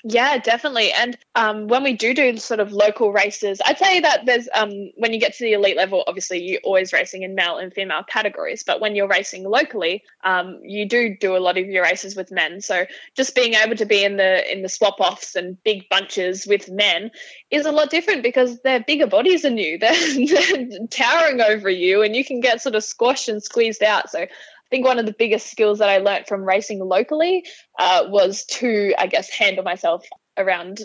Yeah, 0.04 0.38
definitely. 0.38 0.92
And 0.92 1.18
um, 1.34 1.66
when 1.66 1.82
we 1.82 1.92
do 1.92 2.14
do 2.14 2.37
sort 2.37 2.61
of 2.61 2.70
local 2.70 3.12
races, 3.12 3.61
I'd 3.64 3.78
say 3.78 3.98
that 4.00 4.26
there's 4.26 4.48
um, 4.54 4.92
when 4.96 5.12
you 5.12 5.18
get 5.18 5.34
to 5.34 5.44
the 5.44 5.54
elite 5.54 5.76
level, 5.76 6.04
obviously 6.06 6.40
you're 6.40 6.61
always 6.62 6.92
racing 6.92 7.24
in 7.24 7.34
male 7.34 7.58
and 7.58 7.74
female 7.74 8.04
categories. 8.04 8.62
But 8.62 8.80
when 8.80 8.94
you're 8.94 9.08
racing 9.08 9.42
locally, 9.42 10.04
um, 10.22 10.61
you 10.62 10.88
do 10.88 11.16
do 11.16 11.37
a 11.37 11.38
lot 11.38 11.58
of 11.58 11.66
your 11.66 11.82
races 11.82 12.14
with 12.14 12.30
men. 12.30 12.61
So 12.61 12.87
just 13.16 13.34
being 13.34 13.54
able 13.54 13.74
to 13.74 13.87
be 13.87 14.04
in 14.04 14.16
the 14.16 14.50
in 14.50 14.62
the 14.62 14.68
swap 14.68 15.00
offs 15.00 15.34
and 15.34 15.62
big 15.64 15.88
bunches 15.88 16.46
with 16.46 16.70
men 16.70 17.11
is 17.50 17.66
a 17.66 17.72
lot 17.72 17.90
different 17.90 18.22
because 18.22 18.61
they're 18.61 18.84
bigger 18.87 19.08
bodies 19.08 19.42
than 19.42 19.58
you. 19.58 19.78
They're, 19.78 19.94
they're 19.94 20.87
towering 20.87 21.40
over 21.40 21.68
you, 21.68 22.02
and 22.02 22.14
you 22.14 22.24
can 22.24 22.38
get 22.38 22.62
sort 22.62 22.76
of 22.76 22.84
squashed 22.84 23.28
and 23.28 23.42
squeezed 23.42 23.82
out. 23.82 24.11
So 24.11 24.26
I 24.68 24.76
think 24.76 24.85
one 24.85 24.98
of 24.98 25.07
the 25.07 25.14
biggest 25.18 25.50
skills 25.50 25.78
that 25.78 25.88
I 25.88 25.98
learned 25.98 26.26
from 26.26 26.44
racing 26.44 26.81
locally 26.81 27.46
uh, 27.78 28.04
was 28.09 28.44
to, 28.46 28.92
I 28.98 29.07
guess, 29.07 29.31
handle 29.31 29.64
myself 29.64 30.04
around 30.37 30.83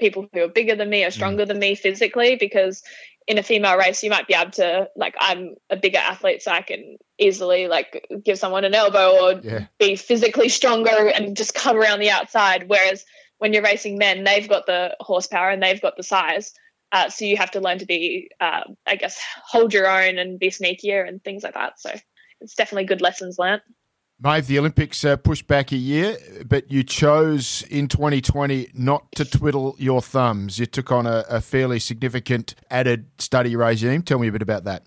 people 0.00 0.26
who 0.32 0.42
are 0.42 0.48
bigger 0.48 0.74
than 0.74 0.88
me 0.88 1.04
or 1.04 1.10
stronger 1.10 1.44
mm. 1.44 1.48
than 1.48 1.58
me 1.58 1.74
physically 1.74 2.36
because 2.36 2.82
in 3.26 3.38
a 3.38 3.42
female 3.42 3.76
race 3.76 4.02
you 4.02 4.10
might 4.10 4.26
be 4.26 4.34
able 4.34 4.50
to 4.50 4.88
like 4.96 5.14
i'm 5.18 5.54
a 5.70 5.76
bigger 5.76 5.98
athlete 5.98 6.42
so 6.42 6.50
i 6.50 6.62
can 6.62 6.96
easily 7.18 7.68
like 7.68 8.06
give 8.24 8.38
someone 8.38 8.64
an 8.64 8.74
elbow 8.74 9.16
or 9.20 9.40
yeah. 9.42 9.66
be 9.78 9.96
physically 9.96 10.48
stronger 10.48 11.08
and 11.08 11.36
just 11.36 11.54
come 11.54 11.76
around 11.76 12.00
the 12.00 12.10
outside 12.10 12.68
whereas 12.68 13.04
when 13.38 13.52
you're 13.52 13.62
racing 13.62 13.98
men 13.98 14.24
they've 14.24 14.48
got 14.48 14.66
the 14.66 14.96
horsepower 15.00 15.50
and 15.50 15.62
they've 15.62 15.82
got 15.82 15.96
the 15.96 16.02
size 16.02 16.52
uh, 16.92 17.08
so 17.08 17.24
you 17.24 17.36
have 17.36 17.50
to 17.50 17.60
learn 17.60 17.78
to 17.78 17.86
be 17.86 18.28
uh, 18.40 18.62
i 18.86 18.96
guess 18.96 19.20
hold 19.44 19.72
your 19.72 19.88
own 19.88 20.18
and 20.18 20.38
be 20.38 20.48
sneakier 20.48 21.06
and 21.06 21.22
things 21.22 21.42
like 21.42 21.54
that 21.54 21.78
so 21.80 21.90
it's 22.40 22.54
definitely 22.54 22.84
good 22.84 23.00
lessons 23.00 23.38
learnt. 23.38 23.62
Maeve, 24.18 24.46
the 24.46 24.58
Olympics 24.58 25.04
uh, 25.04 25.16
pushed 25.16 25.46
back 25.46 25.72
a 25.72 25.76
year, 25.76 26.16
but 26.46 26.70
you 26.70 26.82
chose 26.82 27.62
in 27.68 27.86
2020 27.86 28.68
not 28.72 29.12
to 29.12 29.26
twiddle 29.26 29.76
your 29.78 30.00
thumbs. 30.00 30.58
You 30.58 30.64
took 30.64 30.90
on 30.90 31.06
a, 31.06 31.24
a 31.28 31.40
fairly 31.42 31.78
significant 31.78 32.54
added 32.70 33.06
study 33.18 33.56
regime. 33.56 34.02
Tell 34.02 34.18
me 34.18 34.28
a 34.28 34.32
bit 34.32 34.40
about 34.40 34.64
that. 34.64 34.84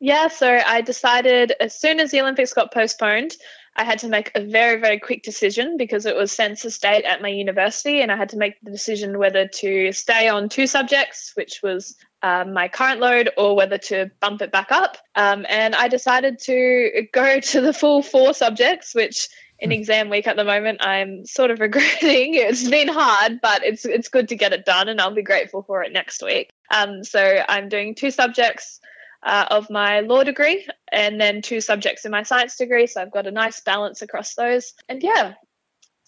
Yeah, 0.00 0.28
so 0.28 0.60
I 0.64 0.82
decided 0.82 1.54
as 1.60 1.78
soon 1.78 1.98
as 1.98 2.10
the 2.10 2.20
Olympics 2.20 2.52
got 2.52 2.72
postponed, 2.72 3.32
I 3.74 3.84
had 3.84 4.00
to 4.00 4.08
make 4.08 4.32
a 4.34 4.40
very, 4.40 4.80
very 4.80 4.98
quick 4.98 5.22
decision 5.22 5.76
because 5.76 6.04
it 6.04 6.14
was 6.14 6.30
census 6.30 6.78
date 6.78 7.04
at 7.04 7.22
my 7.22 7.28
university, 7.28 8.02
and 8.02 8.12
I 8.12 8.16
had 8.16 8.28
to 8.30 8.36
make 8.36 8.60
the 8.60 8.70
decision 8.70 9.18
whether 9.18 9.48
to 9.48 9.92
stay 9.92 10.28
on 10.28 10.48
two 10.48 10.66
subjects, 10.66 11.32
which 11.36 11.60
was 11.62 11.96
um, 12.22 12.52
my 12.52 12.68
current 12.68 13.00
load 13.00 13.30
or 13.36 13.56
whether 13.56 13.78
to 13.78 14.10
bump 14.20 14.42
it 14.42 14.50
back 14.50 14.72
up. 14.72 14.96
Um, 15.14 15.46
and 15.48 15.74
I 15.74 15.88
decided 15.88 16.38
to 16.40 17.06
go 17.12 17.40
to 17.52 17.60
the 17.60 17.72
full 17.72 18.02
four 18.02 18.34
subjects, 18.34 18.94
which 18.94 19.28
in 19.58 19.70
hmm. 19.70 19.74
exam 19.74 20.10
week 20.10 20.26
at 20.26 20.36
the 20.36 20.44
moment 20.44 20.78
I'm 20.80 21.24
sort 21.26 21.50
of 21.50 21.60
regretting. 21.60 22.34
It's 22.34 22.68
been 22.68 22.88
hard, 22.88 23.40
but 23.40 23.64
it's 23.64 23.84
it's 23.84 24.08
good 24.08 24.28
to 24.28 24.36
get 24.36 24.52
it 24.52 24.64
done, 24.64 24.88
and 24.88 25.00
I'll 25.00 25.14
be 25.14 25.22
grateful 25.22 25.62
for 25.62 25.82
it 25.82 25.92
next 25.92 26.22
week. 26.22 26.50
Um, 26.70 27.04
so 27.04 27.20
I'm 27.48 27.68
doing 27.68 27.94
two 27.94 28.10
subjects. 28.10 28.80
Uh, 29.20 29.46
of 29.50 29.68
my 29.68 29.98
law 29.98 30.22
degree 30.22 30.64
and 30.92 31.20
then 31.20 31.42
two 31.42 31.60
subjects 31.60 32.04
in 32.04 32.12
my 32.12 32.22
science 32.22 32.56
degree. 32.56 32.86
So 32.86 33.02
I've 33.02 33.10
got 33.10 33.26
a 33.26 33.32
nice 33.32 33.58
balance 33.58 34.00
across 34.00 34.36
those. 34.36 34.74
And 34.88 35.02
yeah, 35.02 35.34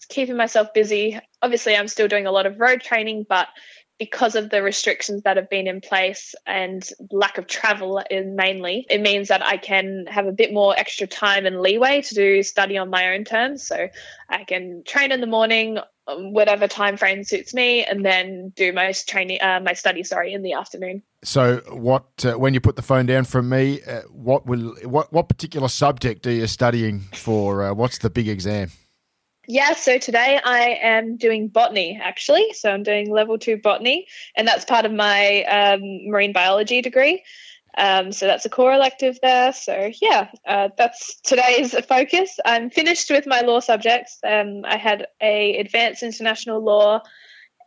keeping 0.07 0.37
myself 0.37 0.73
busy. 0.73 1.19
Obviously, 1.41 1.75
I'm 1.75 1.87
still 1.87 2.07
doing 2.07 2.27
a 2.27 2.31
lot 2.31 2.45
of 2.45 2.59
road 2.59 2.81
training, 2.81 3.25
but 3.27 3.47
because 4.01 4.33
of 4.33 4.49
the 4.49 4.63
restrictions 4.63 5.21
that 5.21 5.37
have 5.37 5.47
been 5.47 5.67
in 5.67 5.79
place 5.79 6.33
and 6.47 6.89
lack 7.11 7.37
of 7.37 7.45
travel 7.45 8.01
mainly, 8.09 8.83
it 8.89 8.99
means 8.99 9.27
that 9.27 9.45
I 9.45 9.57
can 9.57 10.07
have 10.07 10.25
a 10.25 10.31
bit 10.31 10.51
more 10.51 10.73
extra 10.75 11.05
time 11.05 11.45
and 11.45 11.61
leeway 11.61 12.01
to 12.01 12.15
do 12.15 12.41
study 12.41 12.79
on 12.79 12.89
my 12.89 13.13
own 13.13 13.25
terms. 13.25 13.61
So 13.61 13.89
I 14.27 14.43
can 14.43 14.81
train 14.87 15.11
in 15.11 15.21
the 15.21 15.27
morning, 15.27 15.77
um, 16.07 16.33
whatever 16.33 16.67
time 16.67 16.97
frame 16.97 17.23
suits 17.23 17.53
me, 17.53 17.85
and 17.85 18.03
then 18.03 18.51
do 18.55 18.73
my 18.73 18.91
training, 18.91 19.39
uh, 19.39 19.59
my 19.63 19.73
study, 19.73 20.01
sorry, 20.01 20.33
in 20.33 20.41
the 20.41 20.53
afternoon. 20.53 21.03
So, 21.23 21.57
what 21.69 22.25
uh, 22.25 22.39
when 22.39 22.55
you 22.55 22.59
put 22.59 22.77
the 22.77 22.81
phone 22.81 23.05
down 23.05 23.25
from 23.25 23.49
me, 23.49 23.83
uh, 23.83 24.01
what 24.09 24.47
will 24.47 24.73
what 24.83 25.13
what 25.13 25.29
particular 25.29 25.67
subject 25.67 26.25
are 26.25 26.31
you 26.31 26.47
studying 26.47 27.01
for? 27.13 27.65
Uh, 27.65 27.73
what's 27.75 27.99
the 27.99 28.09
big 28.09 28.27
exam? 28.27 28.71
Yeah, 29.47 29.73
so 29.73 29.97
today 29.97 30.39
I 30.43 30.77
am 30.81 31.17
doing 31.17 31.47
botany 31.47 31.99
actually. 32.01 32.53
So 32.53 32.71
I'm 32.71 32.83
doing 32.83 33.11
level 33.11 33.37
two 33.37 33.57
botany, 33.57 34.07
and 34.35 34.47
that's 34.47 34.65
part 34.65 34.85
of 34.85 34.91
my 34.91 35.43
um, 35.43 35.81
marine 36.09 36.31
biology 36.31 36.81
degree. 36.81 37.23
Um, 37.77 38.11
so 38.11 38.27
that's 38.27 38.45
a 38.45 38.49
core 38.49 38.73
elective 38.73 39.19
there. 39.21 39.53
So 39.53 39.91
yeah, 40.01 40.29
uh, 40.45 40.69
that's 40.77 41.19
today's 41.21 41.73
focus. 41.85 42.39
I'm 42.45 42.69
finished 42.69 43.09
with 43.09 43.25
my 43.25 43.41
law 43.41 43.59
subjects. 43.61 44.19
Um, 44.23 44.61
I 44.65 44.77
had 44.77 45.07
a 45.21 45.57
advanced 45.57 46.03
international 46.03 46.63
law 46.63 47.01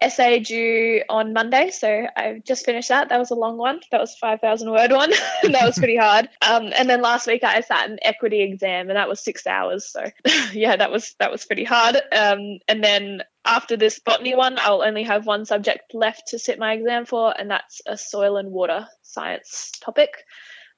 essay 0.05 0.41
due 0.41 1.03
on 1.09 1.33
Monday, 1.33 1.71
so 1.71 2.07
I 2.17 2.43
just 2.45 2.65
finished 2.65 2.89
that. 2.91 3.09
That 3.09 3.19
was 3.19 3.31
a 3.31 3.35
long 3.35 3.57
one. 3.57 3.81
That 3.91 4.01
was 4.01 4.15
a 4.15 4.19
five 4.19 4.41
thousand 4.41 4.71
word 4.71 4.93
one. 4.93 5.11
that 5.43 5.65
was 5.65 5.79
pretty 5.79 5.97
hard. 5.97 6.29
Um, 6.43 6.73
and 6.77 6.89
then 6.89 7.01
last 7.01 7.27
week 7.27 7.43
I 7.43 7.61
sat 7.61 7.89
an 7.89 7.99
equity 8.03 8.43
exam, 8.43 8.89
and 8.89 8.97
that 8.97 9.09
was 9.09 9.21
six 9.21 9.47
hours. 9.47 9.87
So 9.87 10.05
yeah, 10.53 10.77
that 10.77 10.91
was 10.91 11.15
that 11.19 11.33
was 11.33 11.45
pretty 11.45 11.65
hard. 11.65 11.97
Um, 12.13 12.59
and 12.69 12.85
then 12.85 13.23
after 13.45 13.77
this 13.77 13.99
botany 13.99 14.35
one, 14.35 14.59
I'll 14.59 14.83
only 14.83 15.05
have 15.05 15.27
one 15.27 15.45
subject 15.45 15.95
left 15.95 16.29
to 16.29 16.39
sit 16.39 16.59
my 16.59 16.75
exam 16.75 17.07
for, 17.07 17.35
and 17.39 17.51
that's 17.51 17.81
a 17.87 17.97
soil 17.97 18.37
and 18.37 18.51
water 18.51 18.87
science 19.03 19.73
topic. 19.81 20.11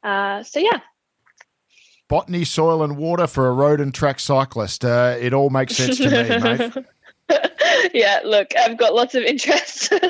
Uh, 0.02 0.42
so 0.42 0.60
yeah, 0.60 0.80
botany, 2.08 2.44
soil, 2.44 2.82
and 2.82 2.96
water 2.96 3.26
for 3.26 3.48
a 3.48 3.52
road 3.52 3.80
and 3.80 3.94
track 3.94 4.20
cyclist. 4.20 4.84
Uh, 4.84 5.16
it 5.18 5.32
all 5.32 5.50
makes 5.50 5.76
sense 5.76 5.98
to 5.98 6.10
me, 6.10 6.38
mate. 6.38 6.86
yeah, 7.94 8.20
look, 8.24 8.48
I've 8.56 8.76
got 8.76 8.94
lots 8.94 9.14
of 9.14 9.22
interests. 9.22 9.90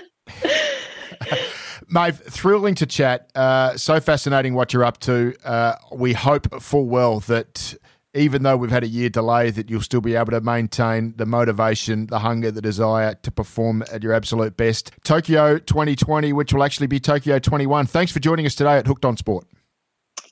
Maeve, 1.88 2.18
thrilling 2.18 2.74
to 2.76 2.86
chat. 2.86 3.30
Uh, 3.34 3.76
so 3.76 4.00
fascinating 4.00 4.54
what 4.54 4.72
you're 4.72 4.84
up 4.84 4.98
to. 5.00 5.34
Uh, 5.44 5.74
we 5.92 6.12
hope 6.12 6.60
full 6.60 6.86
well 6.86 7.20
that 7.20 7.76
even 8.16 8.42
though 8.42 8.56
we've 8.56 8.70
had 8.70 8.82
a 8.82 8.88
year 8.88 9.08
delay, 9.08 9.50
that 9.50 9.70
you'll 9.70 9.82
still 9.82 10.00
be 10.00 10.14
able 10.14 10.32
to 10.32 10.40
maintain 10.40 11.14
the 11.16 11.26
motivation, 11.26 12.06
the 12.06 12.18
hunger, 12.18 12.50
the 12.50 12.62
desire 12.62 13.14
to 13.22 13.30
perform 13.30 13.84
at 13.92 14.02
your 14.02 14.12
absolute 14.12 14.56
best. 14.56 14.90
Tokyo 15.04 15.58
2020, 15.58 16.32
which 16.32 16.52
will 16.52 16.64
actually 16.64 16.86
be 16.86 16.98
Tokyo 16.98 17.38
21. 17.38 17.86
Thanks 17.86 18.12
for 18.12 18.20
joining 18.20 18.46
us 18.46 18.54
today 18.54 18.78
at 18.78 18.86
Hooked 18.86 19.04
on 19.04 19.16
Sport. 19.16 19.46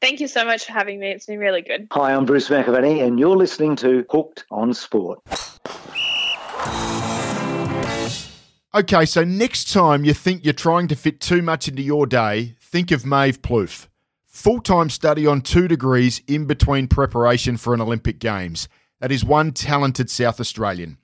Thank 0.01 0.21
you 0.21 0.29
so 0.29 0.45
much 0.45 0.65
for 0.67 0.73
having 0.73 0.99
me. 0.99 1.11
It's 1.11 1.27
been 1.27 1.39
really 1.39 1.63
good. 1.63 1.87
Hi, 1.93 2.13
I'm 2.13 2.27
Bruce 2.27 2.49
McAvaney, 2.49 3.03
and 3.07 3.19
you're 3.19 3.37
listening 3.37 3.77
to 3.77 4.05
Hooked 4.11 4.45
on 4.51 4.75
Sport. 4.75 5.21
Okay, 8.75 9.07
so 9.07 9.23
next 9.23 9.73
time 9.73 10.05
you 10.05 10.13
think 10.13 10.45
you're 10.45 10.53
trying 10.53 10.89
to 10.89 10.97
fit 10.97 11.21
too 11.21 11.43
much 11.43 11.69
into 11.69 11.81
your 11.83 12.07
day, 12.07 12.57
think 12.61 12.91
of 12.91 13.07
Maeve 13.07 13.41
Plouffe. 13.41 13.87
Full 14.27 14.61
time 14.61 14.91
study 14.91 15.29
on 15.29 15.43
two 15.43 15.69
degrees 15.69 16.21
in 16.27 16.47
between 16.47 16.89
preparation 16.89 17.57
for 17.57 17.73
an 17.73 17.81
Olympic 17.81 18.19
Games. 18.19 18.69
That 19.01 19.13
is 19.13 19.25
one 19.25 19.53
talented 19.53 20.11
South 20.11 20.41
Australian. 20.41 20.99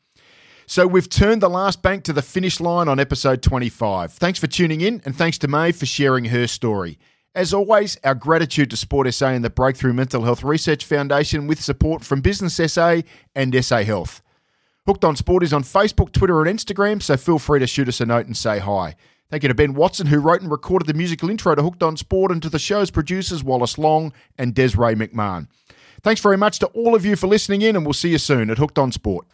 So 0.66 0.87
we've 0.87 1.09
turned 1.09 1.42
the 1.42 1.49
last 1.49 1.81
bank 1.81 2.03
to 2.05 2.12
the 2.12 2.23
finish 2.23 2.59
line 2.59 2.88
on 2.88 2.99
episode 2.99 3.40
25. 3.40 4.14
Thanks 4.14 4.40
for 4.40 4.49
tuning 4.49 4.81
in, 4.81 5.01
and 5.05 5.14
thanks 5.14 5.38
to 5.38 5.49
Maeve 5.49 5.77
for 5.77 5.87
sharing 5.87 6.25
her 6.25 6.49
story. 6.49 6.99
As 7.37 7.55
always, 7.55 7.96
our 8.03 8.16
gratitude 8.16 8.70
to 8.70 8.77
Sport 8.77 9.14
SA 9.14 9.29
and 9.29 9.44
the 9.44 9.51
Breakthrough 9.51 9.92
Mental 9.92 10.25
Health 10.25 10.42
Research 10.42 10.85
Foundation 10.85 11.46
with 11.46 11.61
support 11.61 12.03
from 12.03 12.20
Business 12.20 12.61
SA 12.73 13.03
and 13.37 13.64
SA 13.64 13.85
Health. 13.85 14.23
Hooked 14.90 15.05
on 15.05 15.14
Sport 15.14 15.44
is 15.44 15.53
on 15.53 15.62
Facebook, 15.62 16.11
Twitter, 16.11 16.44
and 16.44 16.59
Instagram, 16.59 17.00
so 17.00 17.16
feel 17.16 17.38
free 17.38 17.61
to 17.61 17.66
shoot 17.68 17.87
us 17.87 18.00
a 18.00 18.07
note 18.07 18.26
and 18.26 18.37
say 18.37 18.59
hi. 18.59 18.96
Thank 19.31 19.44
you 19.44 19.48
to 19.48 19.55
Ben 19.55 19.74
Watson, 19.74 20.09
who 20.09 20.18
wrote 20.18 20.42
and 20.42 20.50
recorded 20.50 20.88
the 20.88 20.94
musical 20.94 21.31
intro 21.31 21.55
to 21.55 21.62
Hooked 21.62 21.85
on 21.85 21.96
Sport, 21.96 22.33
and 22.33 22.42
to 22.42 22.48
the 22.48 22.59
show's 22.59 22.90
producers, 22.90 23.44
Wallace 23.44 23.79
Long 23.79 24.12
and 24.37 24.53
Desiree 24.53 24.96
McMahon. 24.96 25.46
Thanks 26.03 26.20
very 26.20 26.37
much 26.37 26.59
to 26.59 26.66
all 26.74 26.96
of 26.96 27.05
you 27.05 27.14
for 27.14 27.29
listening 27.29 27.62
in, 27.62 27.76
and 27.76 27.87
we'll 27.87 27.92
see 27.92 28.09
you 28.09 28.18
soon 28.18 28.50
at 28.50 28.59
Hooked 28.59 28.81
on 28.81 28.90
Sport. 28.90 29.29